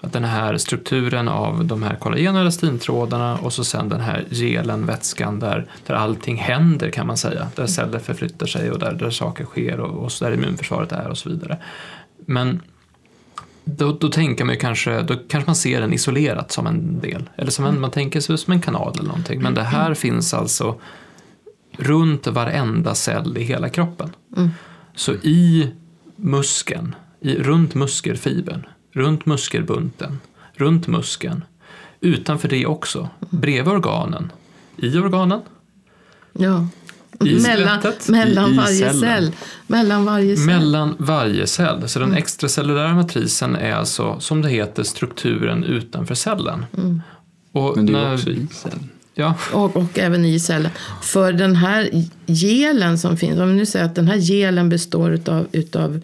[0.00, 4.24] Att den här strukturen av de här kollagen och elastintrådarna och så sen den här
[4.30, 7.48] gelen, vätskan där, där allting händer kan man säga.
[7.54, 11.18] Där celler förflyttar sig och där, där saker sker och, och där immunförsvaret är och
[11.18, 11.58] så vidare.
[12.26, 12.60] Men
[13.64, 17.30] då, då tänker man ju kanske, då kanske man ser den isolerat som en del.
[17.36, 19.42] Eller som en, man tänker sig som en kanal eller någonting.
[19.42, 20.80] Men det här finns alltså
[21.76, 24.10] runt varenda cell i hela kroppen.
[24.94, 25.70] Så i
[26.16, 30.18] muskeln, i, runt muskelfibern, runt muskelbunten,
[30.54, 31.44] runt muskeln,
[32.00, 34.32] utanför det också, bredvid organen,
[34.76, 35.40] i organen,
[36.32, 36.66] ja,
[37.20, 39.00] I mellan, skelettet, mellan i- i varje cellen.
[39.00, 39.32] cell.
[39.66, 40.46] Mellan varje cell.
[40.46, 41.88] mellan varje cell.
[41.88, 42.08] Så Mm.
[42.10, 46.64] den extracellulära matrisen är alltså, som det heter, strukturen utanför cellen.
[46.78, 47.02] Mm.
[47.52, 48.88] Och Men det är när också i cellen.
[49.14, 50.70] Ja, Och, och även i cellen.
[51.02, 51.90] För den här
[52.26, 56.00] gelen som finns, om vi nu säger att den här gelen består utav, utav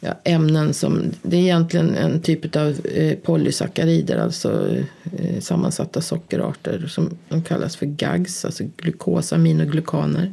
[0.00, 4.76] ja, ämnen som, det är egentligen en typ av eh, polysackarider, alltså
[5.18, 10.32] eh, sammansatta sockerarter som de kallas för GAGs, alltså glukosaminoglukaner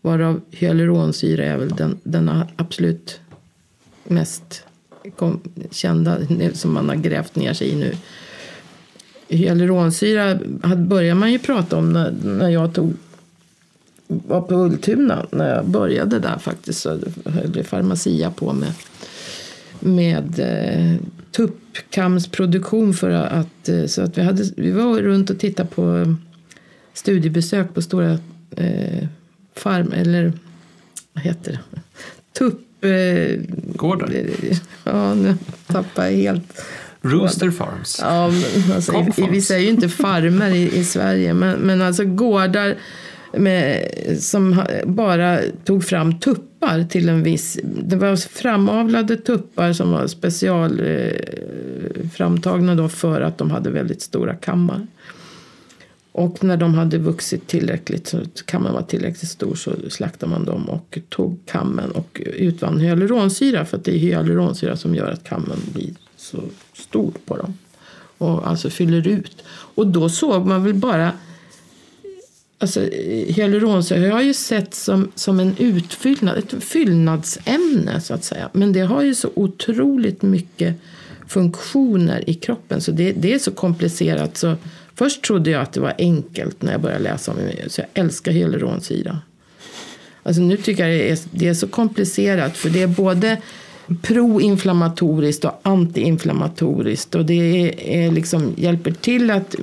[0.00, 3.20] Varav hyaluronsyra är väl den, den absolut
[4.04, 4.64] mest
[5.16, 6.18] kom, kända
[6.52, 7.94] som man har grävt ner sig i nu.
[9.28, 10.38] Hyaluronsyra
[10.76, 12.94] började man ju prata om när, när jag tog,
[14.10, 15.26] var på Ultuna.
[15.30, 18.72] När jag började där faktiskt så höll det Pharmacia på med,
[19.80, 20.96] med eh,
[21.32, 22.94] tuppkamsproduktion.
[22.94, 26.14] För att, eh, så att vi, hade, vi var runt och tittade på eh,
[26.94, 28.18] studiebesök på stora
[28.56, 29.06] eh,
[29.54, 30.32] farm, eller
[31.12, 31.80] vad heter det?
[32.38, 32.84] Tupp...
[32.84, 33.40] Eh.
[34.84, 35.34] Ja, nu
[35.66, 36.62] tappar jag helt...
[37.02, 37.98] Rooster Farms.
[38.02, 42.04] Ja, men alltså, i, vi säger ju inte farmer i, i Sverige, men, men alltså
[42.04, 42.76] gårdar
[43.32, 43.88] med,
[44.18, 47.58] som bara tog fram tuppar till en viss...
[47.62, 54.34] Det var framavlade tuppar som var specialframtagna eh, då för att de hade väldigt stora
[54.34, 54.86] kammar.
[56.12, 60.68] Och när de hade vuxit tillräckligt, så kammen var tillräckligt stor, så slaktade man dem
[60.68, 63.64] och tog kammen och utvann hyaluronsyra.
[63.64, 67.58] För att det är hyaluronsyra som gör att kammen blir så stor på dem.
[68.18, 69.42] Och alltså fyller ut.
[69.48, 71.12] Och då såg man väl bara
[72.62, 72.80] Alltså,
[73.26, 78.48] hyaluronsyra jag har ju sett som, som en utfyllnad, ett fyllnadsämne så att säga.
[78.52, 80.74] Men det har ju så otroligt mycket
[81.28, 84.56] funktioner i kroppen så det, det är så komplicerat så
[84.94, 87.72] först trodde jag att det var enkelt när jag började läsa om det.
[87.72, 89.18] Så jag älskar hyaluronsyra.
[90.22, 93.36] Alltså nu tycker jag det är, det är så komplicerat för det är både
[94.02, 97.14] proinflammatoriskt och antiinflammatoriskt.
[97.14, 97.72] Och det
[98.04, 99.54] är, liksom, hjälper till att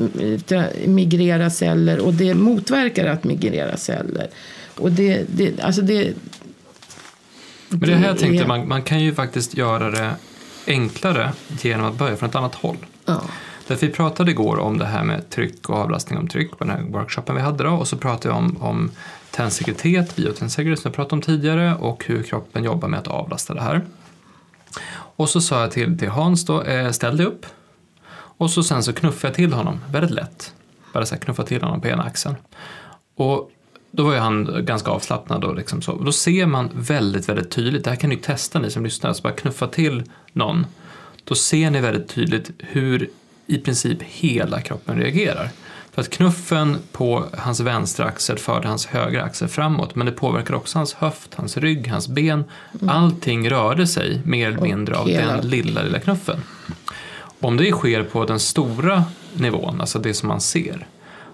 [0.50, 4.28] eh, migrera celler och det motverkar att migrera celler.
[4.80, 6.13] Och det, det, alltså det,
[7.70, 8.48] Men det här tänkte är...
[8.48, 10.12] man, man kan ju faktiskt göra det
[10.68, 12.78] enklare genom att börja från ett annat håll.
[13.06, 13.22] Ja.
[13.68, 16.70] Därför vi pratade igår om det här med tryck och avlastning om tryck på den
[16.70, 18.92] här workshopen vi hade då och så pratade vi om, om
[19.32, 23.62] tändsekretet, biotändssäkerhet som jag pratade om tidigare och hur kroppen jobbar med att avlasta det
[23.62, 23.82] här.
[25.16, 27.46] Och så sa jag till, till Hans då, eh, ställ dig upp.
[28.13, 30.54] Och så sen så knuffade jag till honom, väldigt lätt.
[30.94, 32.36] Bara så här knuffa till honom på ena axeln.
[33.16, 33.52] Och
[33.92, 35.96] då var ju han ganska avslappnad och liksom så.
[35.96, 39.22] Då ser man väldigt, väldigt tydligt, det här kan ni testa ni som lyssnar, så
[39.22, 40.66] bara knuffa till någon.
[41.24, 43.10] Då ser ni väldigt tydligt hur
[43.48, 45.50] i princip hela kroppen reagerar.
[45.98, 50.54] För att knuffen på hans vänstra axel förde hans högra axel framåt men det påverkar
[50.54, 52.44] också hans höft, hans rygg, hans ben.
[52.82, 52.90] Mm.
[52.90, 56.40] Allting rörde sig mer eller mindre av den lilla, lilla knuffen.
[57.40, 60.88] Om det sker på den stora nivån, alltså det som man ser,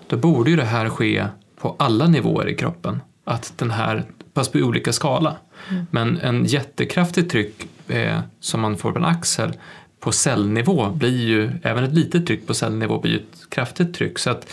[0.08, 1.28] då borde ju det här ske
[1.62, 3.02] på alla nivåer i kroppen.
[3.23, 5.36] Att den här, fast på olika skala.
[5.69, 5.86] Mm.
[5.91, 9.54] Men en jättekraftigt tryck eh, som man får på en axel
[10.03, 14.19] på cellnivå blir ju, även ett litet tryck på cellnivå blir ju ett kraftigt tryck.
[14.19, 14.47] Så att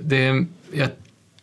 [0.00, 0.46] det,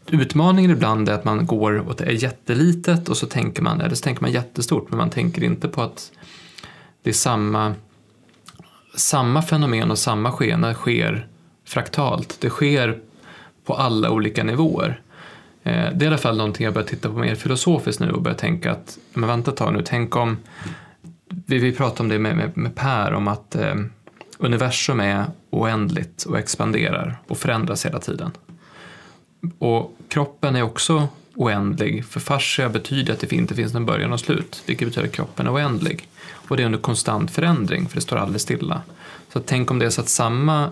[0.07, 3.95] utmaningen ibland är att man går och det är jättelitet och så tänker man, eller
[3.95, 6.11] så tänker man jättestort men man tänker inte på att
[7.03, 7.73] det är samma,
[8.95, 11.27] samma fenomen och samma skeende sker
[11.65, 12.37] fraktalt.
[12.39, 12.99] Det sker
[13.65, 15.01] på alla olika nivåer.
[15.63, 18.21] Eh, det är i alla fall någonting jag börjar titta på mer filosofiskt nu och
[18.21, 20.37] börjar tänka att, men vänta ett tag nu, tänk om
[21.29, 23.75] vi, vi pratade om det med, med, med Per, om att eh,
[24.38, 28.31] universum är oändligt och expanderar och förändras hela tiden.
[29.59, 34.19] Och kroppen är också oändlig, för fascia betyder att det inte finns en början och
[34.19, 36.09] slut, vilket betyder att kroppen är oändlig.
[36.31, 38.81] Och det är under konstant förändring, för det står aldrig stilla.
[39.33, 40.69] Så tänk om det är så att samma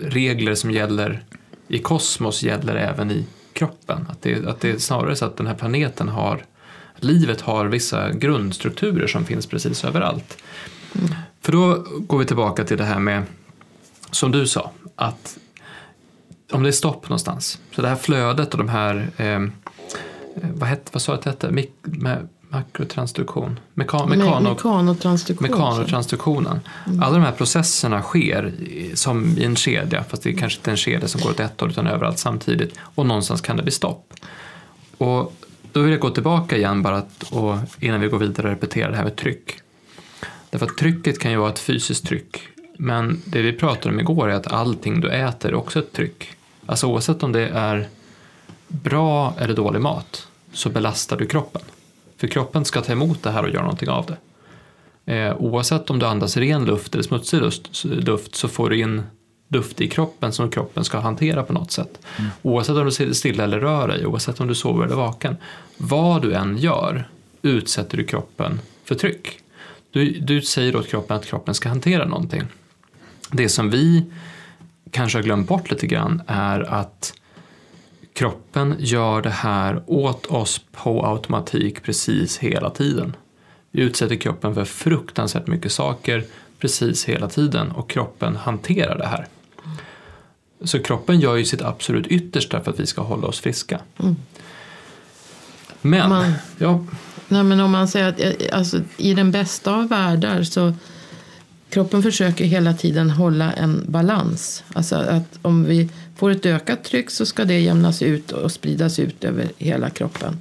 [0.00, 1.24] regler som gäller
[1.68, 4.06] i kosmos gäller även i kroppen.
[4.10, 6.44] Att det, att det är snarare så att den här planeten har
[7.04, 10.36] livet har vissa grundstrukturer som finns precis överallt.
[10.94, 11.14] Mm.
[11.40, 13.22] För då går vi tillbaka till det här med,
[14.10, 15.38] som du sa, att
[16.52, 19.40] om det är stopp någonstans, så det här flödet och de här, eh,
[20.34, 25.50] vad, hette, vad sa jag att det hette, Mik med, makrotransduktion, Mekan, mekano, mekanotransduktion.
[25.50, 26.60] mekanotransduktionen.
[26.86, 27.02] Mm.
[27.02, 28.52] Alla de här processerna sker
[28.94, 31.60] som i en kedja, fast det är kanske inte en kedja som går åt ett
[31.60, 34.14] håll utan överallt samtidigt och någonstans kan det bli stopp.
[34.98, 35.34] Och
[35.72, 38.90] då vill jag gå tillbaka igen bara att, och innan vi går vidare och repeterar
[38.90, 39.60] det här med tryck.
[40.50, 42.40] Därför att trycket kan ju vara ett fysiskt tryck.
[42.78, 46.28] Men det vi pratade om igår är att allting du äter är också ett tryck.
[46.66, 47.88] Alltså oavsett om det är
[48.68, 51.62] bra eller dålig mat så belastar du kroppen.
[52.16, 54.16] För kroppen ska ta emot det här och göra någonting av det.
[55.14, 57.40] Eh, oavsett om du andas ren luft eller smutsig
[57.84, 59.02] luft så får du in
[59.52, 61.98] luft i kroppen som kroppen ska hantera på något sätt.
[62.18, 62.30] Mm.
[62.42, 65.36] Oavsett om du sitter stilla eller rör dig, oavsett om du sover eller vaken.
[65.76, 67.08] Vad du än gör
[67.42, 69.38] utsätter du kroppen för tryck.
[69.90, 72.42] Du, du säger åt kroppen att kroppen ska hantera någonting.
[73.30, 74.04] Det som vi
[74.90, 77.14] kanske har glömt bort lite grann är att
[78.12, 83.16] kroppen gör det här åt oss på automatik precis hela tiden.
[83.70, 86.24] Vi utsätter kroppen för fruktansvärt mycket saker
[86.58, 89.26] precis hela tiden och kroppen hanterar det här.
[90.64, 93.80] Så kroppen gör ju sitt absolut yttersta för att vi ska hålla oss friska.
[93.98, 94.16] Mm.
[95.82, 96.84] Men, man, ja.
[97.28, 100.74] Nej, men om man säger att eh, alltså, i den bästa av världar så
[101.70, 104.64] kroppen försöker hela tiden hålla en balans.
[104.74, 108.98] Alltså att om vi får ett ökat tryck så ska det jämnas ut och spridas
[108.98, 110.40] ut över hela kroppen.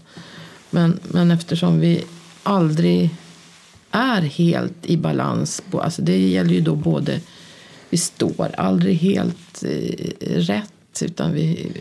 [0.69, 2.03] Men, men eftersom vi
[2.43, 3.09] aldrig
[3.91, 7.19] är helt i balans, alltså det gäller ju då både
[7.91, 11.71] vi står aldrig helt eh, rätt utan vi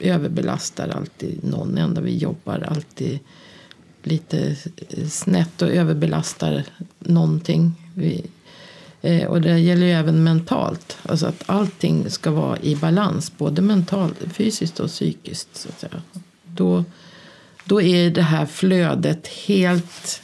[0.00, 2.00] överbelastar alltid någon enda.
[2.00, 3.18] Vi jobbar alltid
[4.02, 4.56] lite
[4.88, 6.64] eh, snett och överbelastar
[6.98, 7.72] någonting.
[7.94, 8.26] Vi,
[9.00, 10.96] eh, och det gäller ju även mentalt.
[11.02, 15.56] Alltså att allting ska vara i balans, både mentalt, fysiskt och psykiskt.
[15.56, 16.02] Så att säga.
[16.44, 16.84] Då,
[17.64, 20.22] då är det här flödet helt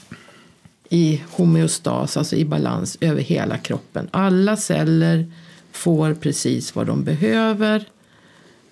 [0.94, 4.08] i homeostas, alltså i balans över hela kroppen.
[4.10, 5.32] Alla celler
[5.72, 7.88] får precis vad de behöver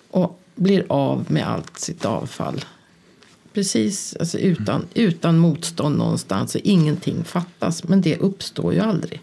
[0.09, 2.65] och blir av med allt sitt avfall.
[3.53, 7.83] Precis, alltså utan, utan motstånd någonstans och ingenting fattas.
[7.83, 9.21] Men det uppstår ju aldrig.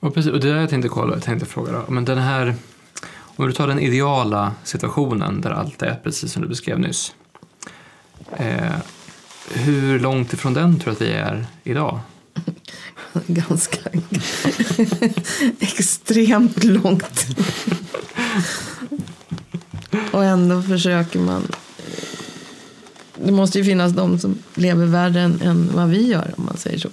[0.00, 1.84] Och, precis, och det där jag tänkte, kolla, jag tänkte fråga då.
[1.88, 2.54] Men den här,
[3.36, 7.14] om du tar den ideala situationen där allt är precis som du beskrev nyss.
[8.36, 8.76] Eh,
[9.50, 12.00] hur långt ifrån den tror du att vi är idag?
[13.26, 13.80] Ganska
[15.60, 17.26] extremt långt.
[20.12, 21.48] Och ändå försöker man.
[23.24, 26.56] Det måste ju finnas de som lever värre än, än vad vi gör om man
[26.56, 26.88] säger så.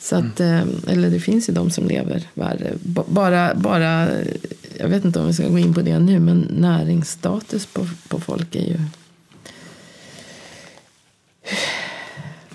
[0.00, 0.68] så att, mm.
[0.86, 2.72] Eller det finns ju de som lever värre.
[3.06, 4.08] Bara, bara,
[4.78, 8.20] jag vet inte om vi ska gå in på det nu, men näringsstatus på, på
[8.20, 8.80] folk är ju...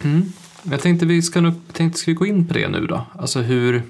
[0.04, 0.34] Mm.
[0.64, 3.06] Jag tänkte vi ska, nog, tänkte ska vi gå in på det nu då.
[3.20, 3.84] Alltså hur,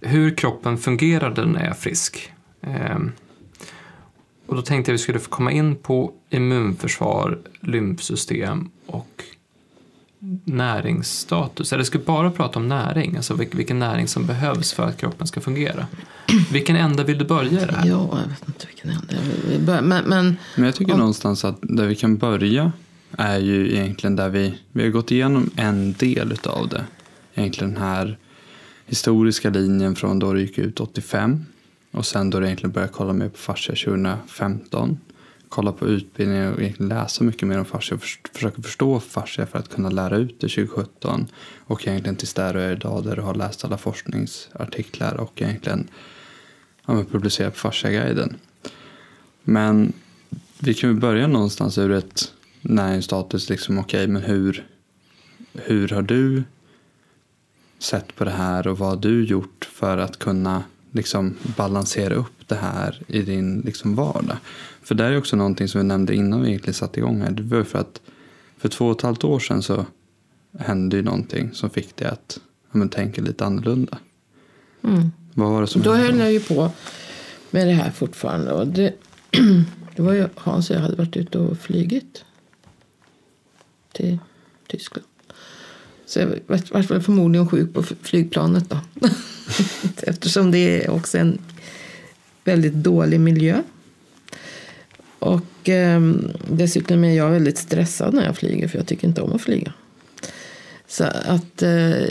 [0.00, 2.32] hur kroppen fungerar när den är frisk.
[2.62, 3.12] Ehm.
[4.46, 9.24] Och då tänkte jag att vi skulle få komma in på immunförsvar, lymfsystem och
[10.44, 11.72] näringsstatus.
[11.72, 15.26] Eller ska vi bara prata om näring, alltså vilken näring som behövs för att kroppen
[15.26, 15.86] ska fungera.
[16.52, 17.86] Vilken ända vill du börja i det här?
[17.86, 19.82] Ja, jag vet inte vilken ända jag vill börja.
[19.82, 22.72] Men, men, men jag tycker om, någonstans att där vi kan börja
[23.18, 26.84] är ju egentligen där vi, vi har gått igenom en del utav det.
[27.34, 28.18] Egentligen den här
[28.86, 31.44] historiska linjen från då det gick ut 85
[31.90, 34.98] och sen då det egentligen började kolla mer på fascia 2015.
[35.48, 38.02] Kolla på utbildningen och egentligen läsa mycket mer om fascia och
[38.34, 41.26] försöka förstå fascia för att kunna lära ut det 2017.
[41.58, 45.88] Och egentligen tills där du är idag där du har läst alla forskningsartiklar och egentligen
[46.86, 48.36] ja, publicerat på fasciaguiden.
[49.42, 49.92] Men
[50.58, 52.32] vi kan ju börja någonstans ur ett
[52.62, 54.66] näringsstatus, liksom okej okay, men hur,
[55.54, 56.42] hur har du
[57.78, 62.48] sett på det här och vad har du gjort för att kunna liksom balansera upp
[62.48, 64.36] det här i din liksom vardag.
[64.82, 67.30] För det är också någonting som vi nämnde innan vi egentligen satte igång här.
[67.30, 68.00] Det var för att
[68.58, 69.86] för två och ett halvt år sedan så
[70.58, 72.40] hände ju någonting som fick dig att
[72.72, 73.98] ja, men, tänka lite annorlunda.
[74.84, 75.10] Mm.
[75.34, 76.70] Vad var det som Då höll jag ju på
[77.50, 78.52] med det här fortfarande.
[78.52, 78.94] Och det,
[79.96, 82.24] det var ju Hans och jag hade varit ute och flygit
[83.92, 84.18] till
[84.66, 85.06] Tyskland.
[86.06, 88.78] Så jag var väl förmodligen sjuk på flygplanet då.
[90.02, 91.38] Eftersom det är också en
[92.44, 93.62] väldigt dålig miljö.
[95.18, 96.00] Och eh,
[96.50, 99.72] dessutom är jag väldigt stressad när jag flyger för jag tycker inte om att flyga.
[100.86, 101.62] Så att...
[101.62, 102.06] Eh,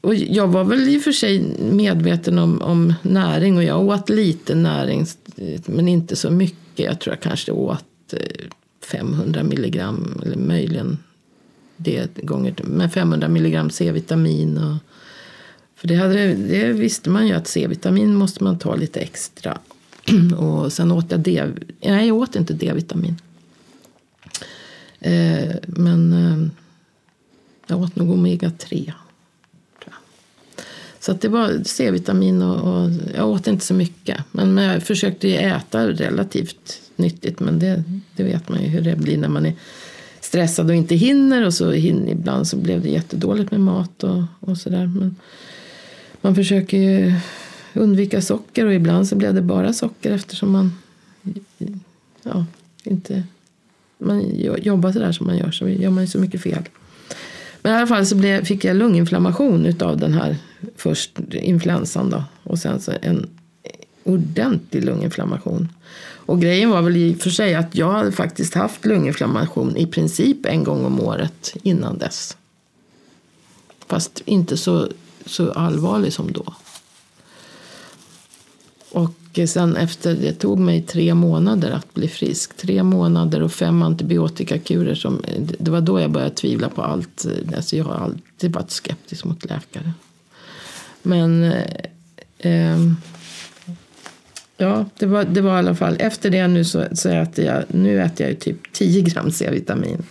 [0.00, 4.08] och jag var väl i och för sig medveten om, om näring och jag åt
[4.08, 5.06] lite näring
[5.66, 6.86] men inte så mycket.
[6.86, 8.20] Jag tror jag kanske åt eh,
[8.90, 10.98] 500 milligram eller möjligen
[11.76, 14.58] det gånger men 500 milligram C-vitamin.
[14.58, 14.76] Och,
[15.76, 19.58] för det, hade, det visste man ju att C-vitamin måste man ta lite extra.
[20.38, 21.44] och sen åt jag D,
[21.80, 23.16] nej jag åt inte D-vitamin.
[25.00, 26.48] Eh, men eh,
[27.66, 28.92] jag åt nog omega-3.
[31.00, 34.18] Så att det var C-vitamin och, och, jag åt inte så mycket.
[34.32, 37.40] Men jag försökte ju äta relativt nyttigt.
[37.40, 37.82] Men det,
[38.16, 39.54] det vet man ju hur det blir när man är
[40.20, 41.46] stressad och inte hinner.
[41.46, 44.86] Och så hinner, ibland så blev det jättedåligt med mat och, och sådär.
[44.86, 45.16] Men
[46.20, 47.14] man försöker ju
[47.74, 50.72] undvika socker och ibland så blev det bara socker eftersom man
[52.22, 52.46] ja,
[52.84, 53.22] inte
[53.98, 54.30] man
[54.62, 56.62] jobbar sådär som man gör så gör man ju så mycket fel.
[57.62, 60.36] Men i alla fall så blev, fick jag lunginflammation utav den här
[60.76, 63.28] först influensan då och sen så en
[64.08, 65.68] ordentlig lunginflammation.
[66.28, 69.86] Och grejen var väl i och för sig att jag hade faktiskt haft lunginflammation i
[69.86, 72.36] princip en gång om året innan dess.
[73.86, 74.88] Fast inte så,
[75.26, 76.54] så allvarlig som då.
[78.90, 82.56] Och sen efter, det tog mig tre månader att bli frisk.
[82.56, 84.94] Tre månader och fem antibiotikakurer.
[84.94, 85.22] Som,
[85.58, 87.26] det var då jag började tvivla på allt.
[87.56, 89.92] Alltså jag har alltid varit skeptisk mot läkare.
[91.02, 91.62] Men eh,
[92.38, 92.78] eh
[94.60, 95.96] Ja, det var, det var i alla fall.
[96.00, 100.02] Efter det nu så, så äter jag, nu äter jag ju typ 10 gram C-vitamin.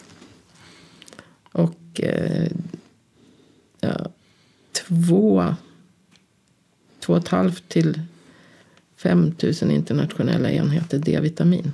[1.51, 2.47] Och eh,
[3.79, 4.05] ja,
[4.87, 5.55] två,
[6.99, 8.01] två och ett halvt till
[8.97, 11.73] 5000 internationella enheter D-vitamin.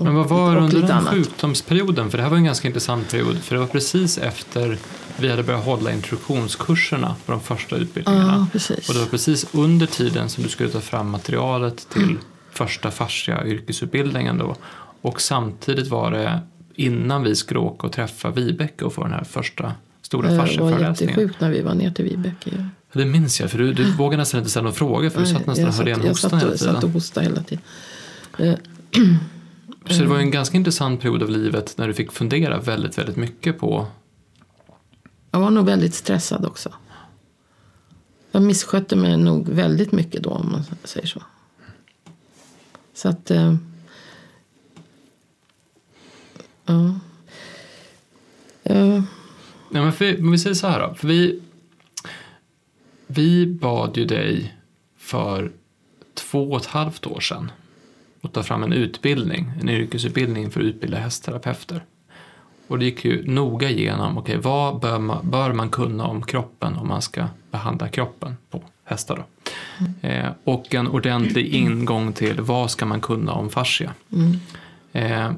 [0.00, 1.14] Men vad var det under den annat.
[1.14, 2.10] sjukdomsperioden?
[2.10, 3.38] För det här var en ganska intressant period.
[3.38, 4.78] För det var precis efter
[5.18, 8.46] vi hade börjat hålla introduktionskurserna på de första utbildningarna.
[8.54, 8.74] Ja.
[8.88, 12.16] Och det var precis under tiden som du skulle ta fram materialet till
[12.52, 14.56] första fascia yrkesutbildningen då.
[15.00, 16.40] Och samtidigt var det
[16.74, 20.46] innan vi skulle åka och träffa Vibeke och få den här första stora Det var
[20.46, 21.14] fasciaföreläsningen.
[21.18, 22.50] jättesjukt när vi var ner till Vibeke.
[22.50, 22.64] ju.
[22.92, 25.46] Det minns jag, för du, du vågade nästan inte ställa någon fråga för du satt
[25.46, 26.92] nästan och hörde igen jag hostan hela och- satt och tiden.
[26.92, 27.64] hostade hela tiden.
[28.38, 28.54] Eh,
[29.90, 33.16] Så det var en ganska intressant period av livet när du fick fundera väldigt, väldigt
[33.16, 33.86] mycket på
[35.30, 36.72] jag var nog väldigt stressad också.
[38.30, 41.22] Jag misskötte mig nog väldigt mycket då om man säger så.
[42.94, 43.30] Så att...
[43.30, 43.56] Eh,
[46.64, 47.00] ja.
[48.62, 49.02] Ja,
[49.70, 50.94] Nej, men, för, men vi säger så här då.
[50.94, 51.42] För vi,
[53.06, 54.56] vi bad ju dig
[54.96, 55.52] för
[56.14, 57.50] två och ett halvt år sedan
[58.20, 61.84] att ta fram en utbildning, en yrkesutbildning för att utbilda hästterapeuter.
[62.68, 66.76] Och det gick ju noga igenom, okej, vad bör man, bör man kunna om kroppen
[66.76, 69.24] om man ska behandla kroppen på hästar då?
[70.08, 73.92] Eh, och en ordentlig ingång till vad ska man kunna om fascia?
[74.92, 75.32] Eh,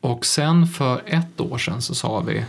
[0.00, 2.44] och sen för ett år sedan så sa vi,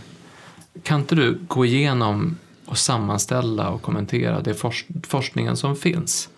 [0.82, 6.28] kan inte du gå igenom och sammanställa och kommentera det forsk- forskningen som finns?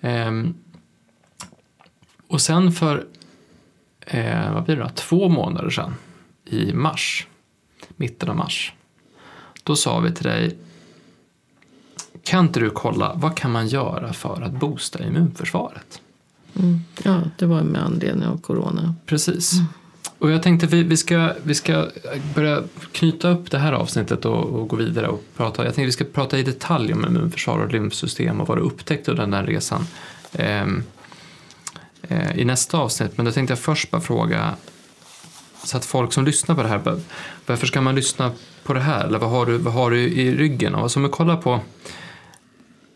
[0.00, 0.54] Ehm,
[2.28, 3.04] och sen för
[4.00, 4.88] eh, vad blir det då?
[4.88, 5.94] två månader sedan,
[6.52, 7.26] i mars,
[7.96, 8.72] mitten av mars,
[9.62, 10.56] då sa vi till dig,
[12.22, 16.00] kan inte du kolla, vad kan man göra för att boosta immunförsvaret?
[16.54, 18.94] mm, ja, det var med anledning av corona.
[19.06, 19.52] Precis.
[20.18, 21.88] Och jag tänkte vi, vi, ska, vi ska
[22.34, 25.64] börja knyta upp det här avsnittet och, och gå vidare och prata.
[25.64, 29.10] Jag tänkte vi ska prata i detalj om immunförsvar och lymfsystem och vad du upptäckte
[29.10, 29.86] under den här resan
[30.32, 30.82] ehm,
[32.02, 33.16] eh, i nästa avsnitt.
[33.16, 34.54] Men då tänkte jag först bara fråga
[35.64, 37.00] så att folk som lyssnar på det här,
[37.46, 38.32] varför ska man lyssna
[38.62, 39.04] på det här?
[39.06, 40.74] Eller vad har du, vad har du i ryggen?
[40.74, 41.60] Och som vi kollar på,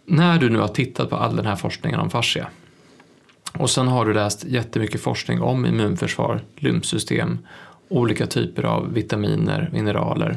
[0.06, 2.46] när du nu har tittat på all den här forskningen om fascia
[3.58, 7.38] och sen har du läst jättemycket forskning om immunförsvar, lymfsystem,
[7.88, 10.36] olika typer av vitaminer, mineraler.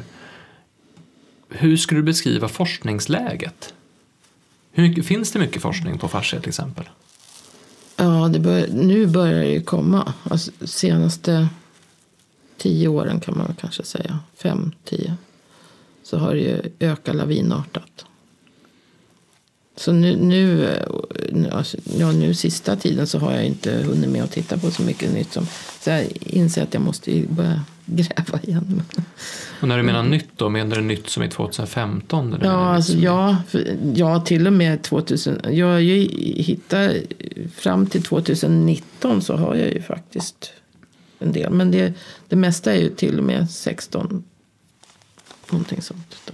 [1.48, 3.74] Hur skulle du beskriva forskningsläget?
[4.72, 6.88] Hur mycket, finns det mycket forskning på fascia till exempel?
[7.96, 10.12] Ja, det bör, nu börjar det ju komma.
[10.30, 11.48] Alltså, senaste
[12.60, 14.18] tio åren kan man kanske säga.
[14.36, 15.14] Fem, tio.
[16.02, 18.04] Så har det ju ökat lavinartat.
[19.76, 20.68] Så nu, nu,
[21.32, 24.70] nu, alltså, ja, nu sista tiden så har jag inte hunnit med att titta på
[24.70, 25.32] så mycket nytt.
[25.32, 25.46] Som,
[25.80, 28.82] så jag inser att jag måste ju börja gräva igen.
[29.60, 32.34] Och när du menar nytt då, menar du nytt som i 2015?
[32.34, 35.40] Eller Ja, alltså, ja, för- ja, till och med 2000.
[35.50, 35.98] Jag ju
[36.42, 36.92] hittat
[37.56, 40.52] fram till 2019 så har jag ju faktiskt
[41.20, 41.52] en del.
[41.52, 41.92] Men det,
[42.28, 44.24] det mesta är ju till och med 16.
[45.50, 46.32] Någonting sånt.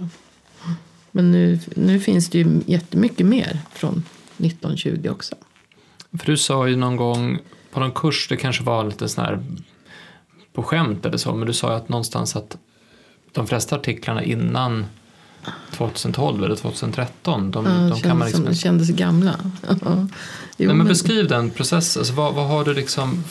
[1.11, 4.03] Men nu, nu finns det ju jättemycket mer från
[4.37, 5.35] 1920 också.
[6.19, 7.39] För du sa ju någon gång
[7.71, 9.43] på någon kurs, det kanske var lite sån här
[10.53, 12.57] på skämt eller så, men du sa ju att någonstans att
[13.31, 14.85] de flesta artiklarna innan
[15.71, 19.39] 2012 eller 2013, de, Ja, de kändes, kan man liksom som, kändes gamla.
[20.59, 23.23] Jo, Nej, men men- beskriv den processen, alltså, vad, vad har du liksom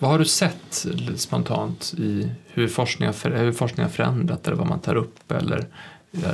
[0.00, 0.86] vad har du sett
[1.16, 5.66] spontant i hur forskning, har, hur forskning har förändrat eller vad man tar upp eller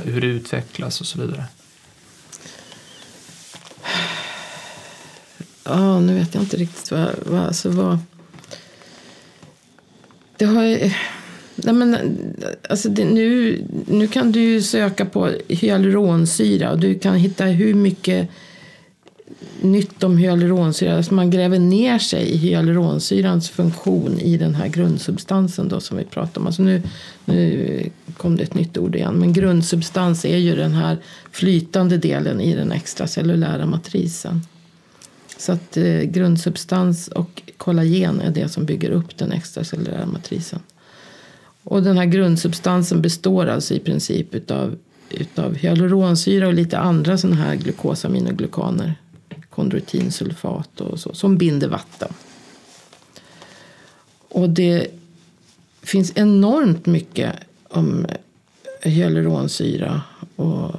[0.03, 1.45] hur det utvecklas och så vidare?
[5.63, 7.09] Ja, nu vet jag inte riktigt vad...
[7.25, 7.99] vad, alltså vad
[10.37, 10.91] det har ju...
[11.55, 11.97] Nej men,
[12.69, 13.57] alltså det, nu,
[13.87, 18.29] nu kan du söka på hyaluronsyra och du kan hitta hur mycket
[19.61, 20.97] nytt om hyaluronsyra.
[20.97, 26.03] Alltså man gräver ner sig i hyaluronsyrans funktion i den här grundsubstansen då som vi
[26.03, 26.47] pratar om.
[26.47, 26.81] Alltså nu,
[27.25, 29.13] nu kom det ett nytt ord igen.
[29.13, 30.97] Men grundsubstans är ju den här
[31.31, 34.41] flytande delen i den extracellulära matrisen.
[35.37, 40.59] Så att eh, grundsubstans och kollagen är det som bygger upp den extracellulära matrisen.
[41.63, 44.75] Och den här grundsubstansen består alltså i princip utav,
[45.09, 48.95] utav hyaluronsyra och lite andra sådana här glukosaminoglykaner.
[49.57, 52.13] Kondroitinsulfat och så, som binder vatten.
[54.29, 54.87] Och det
[55.81, 57.35] finns enormt mycket
[57.69, 58.05] om
[58.81, 60.01] hyaluronsyra.
[60.35, 60.71] Och,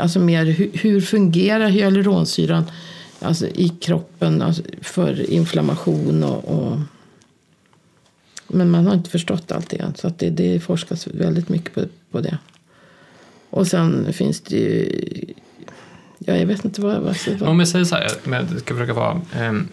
[0.00, 2.64] alltså mer, hur, hur fungerar hyaluronsyran
[3.20, 6.78] alltså i kroppen alltså för inflammation och, och
[8.48, 9.94] men man har inte förstått allt det än.
[9.94, 12.38] Så att det, det forskas väldigt mycket på, på det.
[13.50, 15.33] Och sen finns det ju...
[16.26, 17.00] Ja, jag vet inte vad...
[17.02, 19.20] vad, vad Om jag säger så här, men jag ska försöka vara...
[19.36, 19.68] ehm,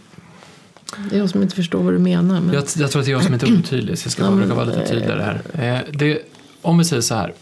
[1.09, 2.41] Det är jag som inte förstår vad du menar.
[2.41, 2.53] Men...
[2.53, 4.35] Jag, jag tror att det är jag som inte är otydlig, så jag ska Ja,
[4.35, 5.21] försöka vara lite tydligare
[5.53, 5.65] här.
[5.75, 6.19] Eh, det,
[6.61, 7.33] om vi säger så här.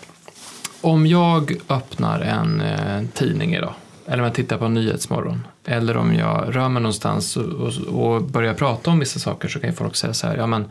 [0.81, 3.73] Om jag öppnar en eh, tidning idag,
[4.05, 8.23] eller om jag tittar på Nyhetsmorgon, eller om jag rör mig någonstans och, och, och
[8.23, 10.65] börjar prata om vissa saker så kan ju folk säga så här, ja men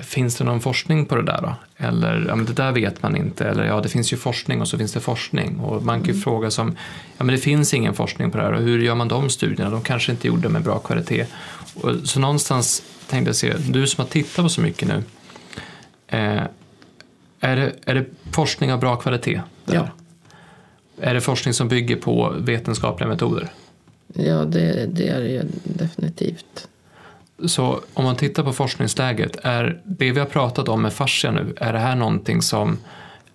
[0.00, 1.54] finns det någon forskning på det där då?
[1.76, 4.68] Eller ja men det där vet man inte, eller ja det finns ju forskning och
[4.68, 5.60] så finns det forskning.
[5.60, 6.76] Och man kan ju fråga som,
[7.16, 9.70] ja men det finns ingen forskning på det här och hur gör man de studierna?
[9.70, 11.26] De kanske inte gjorde med bra kvalitet.
[11.74, 15.02] Och, så någonstans tänkte jag se, du som har tittat på så mycket nu,
[16.06, 16.42] eh,
[17.40, 19.40] är, det, är det forskning av bra kvalitet?
[19.64, 19.74] där?
[19.74, 19.88] Ja.
[21.00, 23.52] Är det forskning som bygger på vetenskapliga metoder?
[24.14, 26.68] Ja, det, det är det definitivt.
[27.46, 31.54] Så om man tittar på forskningsläget, är det vi har pratat om med fascia nu,
[31.56, 32.78] är det här någonting som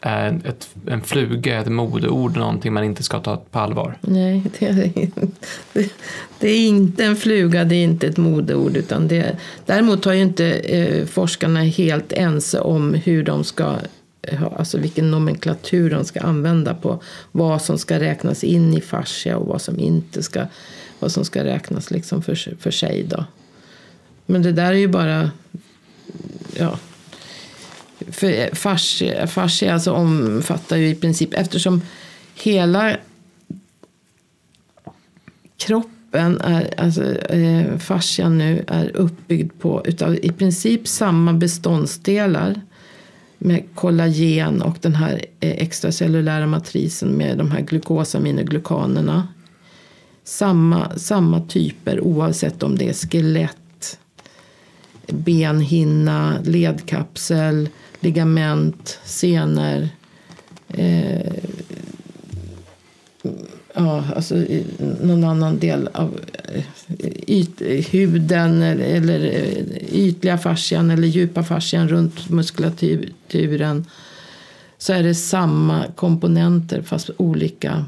[0.01, 3.97] är ett, en fluga, ett modeord, någonting man inte ska ta på allvar?
[4.01, 4.91] Nej, det är,
[5.73, 5.89] det,
[6.39, 8.77] det är inte en fluga, det är inte ett modeord.
[8.77, 13.75] Utan det, däremot har ju inte eh, forskarna helt ense om hur de ska
[14.21, 17.01] eh, Alltså vilken nomenklatur de ska använda på
[17.31, 20.41] vad som ska räknas in i fascia och vad som inte ska,
[20.99, 23.03] vad som ska räknas liksom för, sig- för sig.
[23.03, 23.25] Då.
[24.29, 25.31] Men det där är ju bara
[26.57, 26.79] ja,
[28.11, 31.81] för fascia, fascia alltså omfattar ju i princip, eftersom
[32.35, 32.97] hela
[35.57, 42.61] kroppen är, alltså eh, fascian nu är uppbyggd på utav i princip samma beståndsdelar
[43.37, 49.27] med kollagen och den här eh, extracellulära matrisen med de här glukosaminoglykanerna.
[50.23, 53.57] Samma, samma typer oavsett om det är skelett,
[55.07, 59.89] benhinna, ledkapsel, ligament, senor.
[60.67, 61.33] Eh,
[63.73, 64.45] ja, alltså
[65.01, 66.63] någon annan del av eh,
[67.27, 73.85] yt, huden eller, eh, ytliga fascian eller djupa fascian runt muskulaturen
[74.77, 77.85] så är det samma komponenter fast olika,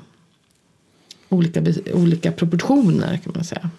[1.30, 1.63] olika,
[1.93, 3.70] olika proportioner kan man säga.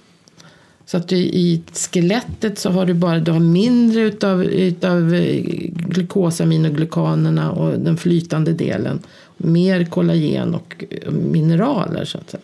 [0.90, 5.38] Så att du, i skelettet så har du bara du har mindre utav, utav eh,
[5.38, 9.00] och glukosaminoglykanerna och den flytande delen.
[9.36, 12.42] Mer kollagen och eh, mineraler så att säga.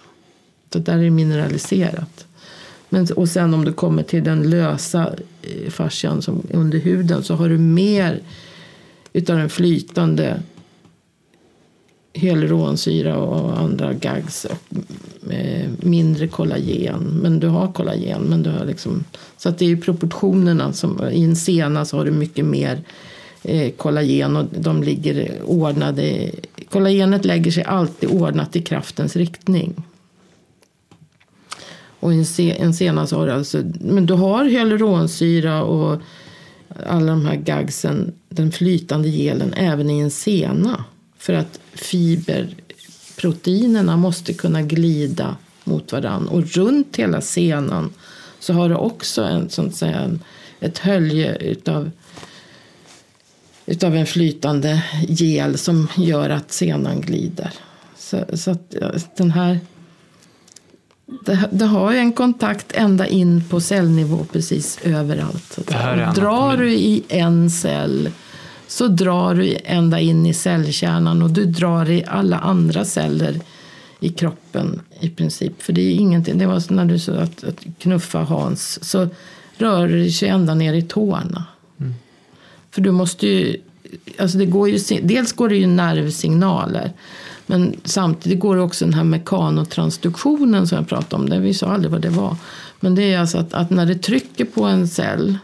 [0.73, 2.27] Så där är det mineraliserat.
[2.89, 7.35] Men, och sen om du kommer till den lösa eh, fascian som under huden så
[7.35, 8.21] har du mer
[9.13, 10.43] utav den flytande
[12.13, 14.59] hyaluronsyra och andra gags och
[15.31, 17.21] Eh, mindre kollagen.
[17.23, 18.23] Men du har kollagen.
[18.23, 19.05] Men du har liksom,
[19.37, 20.73] så att det är ju proportionerna.
[20.73, 22.83] Som, I en sena så har du mycket mer
[23.43, 26.31] eh, kollagen och de ligger ordnade.
[26.71, 29.75] Kollagenet lägger sig alltid ordnat i kraftens riktning.
[32.01, 36.01] Och i en, se, en sena så har du alltså, men du har hyaluronsyra och
[36.87, 40.85] alla de här gagsen, den flytande gelen, även i en sena.
[41.19, 42.49] För att fiber
[43.17, 46.29] fiberproteinerna måste kunna glida mot varann.
[46.29, 47.91] Och runt hela senan
[48.39, 50.21] så har du också en, sånt att säga, en,
[50.61, 51.91] ett hölje utav,
[53.67, 57.53] utav en flytande gel som gör att senan glider.
[57.99, 58.75] Så, så att
[59.17, 59.59] den här
[61.25, 65.53] det, det har ju en kontakt ända in på cellnivå precis överallt.
[65.53, 68.11] Så Det här är drar du i en cell
[68.69, 73.41] så drar du ända in i cellkärnan och du drar i alla andra celler
[74.01, 75.63] i kroppen i princip.
[75.63, 79.09] För det är ingenting, det var när du sa att, att knuffa Hans så
[79.57, 81.45] rör det sig ända ner i tårna.
[82.71, 83.57] För du måste ju,
[84.19, 86.93] alltså det går ju, dels går det ju nervsignaler.
[87.47, 91.29] Men samtidigt går det också den här mekanotransduktionen som jag pratade om.
[91.29, 92.37] Det vi sa aldrig vad det var.
[92.81, 95.39] Men det är alltså att, att när det trycker på en cell.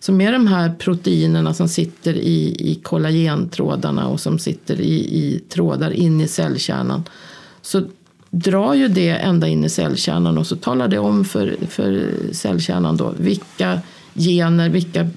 [0.00, 5.42] Som är de här proteinerna som sitter i, i kollagentrådarna och som sitter i, i
[5.48, 7.04] trådar in i cellkärnan.
[7.62, 7.82] Så
[8.30, 12.96] drar ju det ända in i cellkärnan och så talar det om för, för cellkärnan
[12.96, 13.80] då vilka
[14.14, 15.08] gener, vilka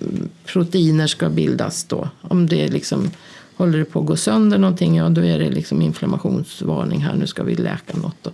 [0.45, 2.09] proteiner ska bildas då.
[2.21, 3.11] Om det liksom
[3.55, 7.27] håller det på att gå sönder någonting, ja då är det liksom inflammationsvarning här, nu
[7.27, 8.15] ska vi läka något.
[8.21, 8.31] Då.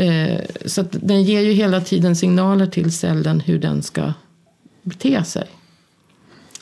[0.00, 4.12] Eh, så att den ger ju hela tiden signaler till cellen hur den ska
[4.82, 5.46] bete sig.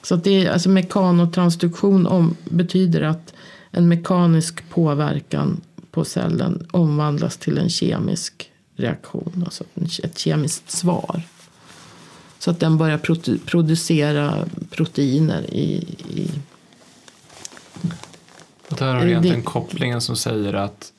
[0.03, 3.34] Så att det är, alltså mekanotransduktion om, betyder att
[3.70, 9.64] en mekanisk påverkan på cellen omvandlas till en kemisk reaktion, alltså
[10.03, 11.22] ett kemiskt svar.
[12.38, 16.30] Så att den börjar prote- producera proteiner i, i
[18.68, 20.92] Och där har du Det- egentligen kopplingen som säger att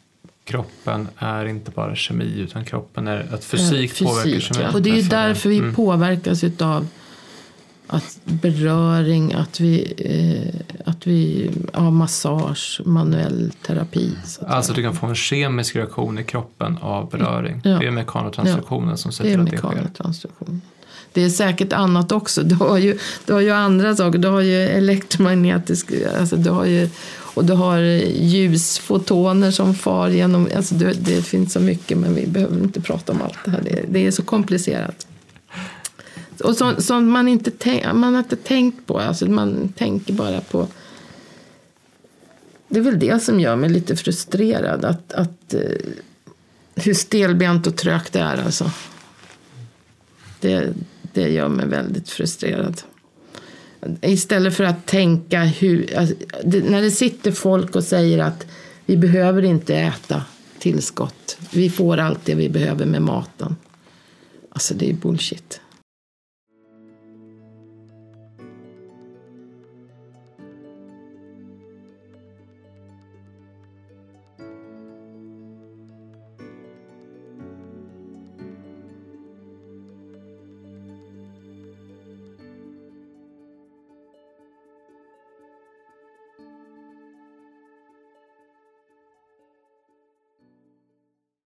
[0.43, 4.59] kroppen är inte bara kemi utan kroppen är att fysik, Fysik, påverkar kemi.
[4.63, 4.71] ja.
[4.73, 5.75] Och det är ju därför vi Mm.
[5.75, 6.87] påverkas utav
[7.87, 14.11] att beröring, att vi, eh, att vi ja, massage, manuell terapi.
[14.25, 17.61] Så att Alltså du kan få en kemisk reaktion i kroppen av beröring.
[17.63, 17.79] Ja.
[17.79, 19.89] Det är mekanotransduktionen som ser till att det sker.
[21.13, 22.43] Det är säkert annat också.
[22.43, 24.19] Du har ju, du har ju andra saker.
[24.19, 25.91] Du har ju elektromagnetisk...
[26.19, 26.89] Alltså du har ju,
[27.35, 30.47] och du har ljusfotoner som far genom...
[30.55, 33.61] Alltså det, det finns så mycket, men vi behöver inte prata om allt det här.
[33.63, 35.07] Det, det är så komplicerat.
[36.41, 38.99] Och så, som man, inte tänk, man har inte tänkt på.
[38.99, 40.67] Alltså man tänker bara på...
[42.67, 44.85] Det är väl det som gör mig lite frustrerad.
[44.85, 45.61] Att, att, eh,
[46.75, 48.43] hur stelbent och trögt det är.
[48.45, 48.71] Alltså.
[50.39, 50.73] Det,
[51.13, 52.81] det gör mig väldigt frustrerad.
[54.01, 55.97] Istället för att tänka hur...
[55.97, 58.45] Alltså, det, när det sitter folk och säger att
[58.85, 60.23] vi behöver inte äta
[60.59, 61.37] tillskott.
[61.51, 63.55] Vi får allt det vi behöver med maten.
[64.49, 65.61] Alltså det är bullshit.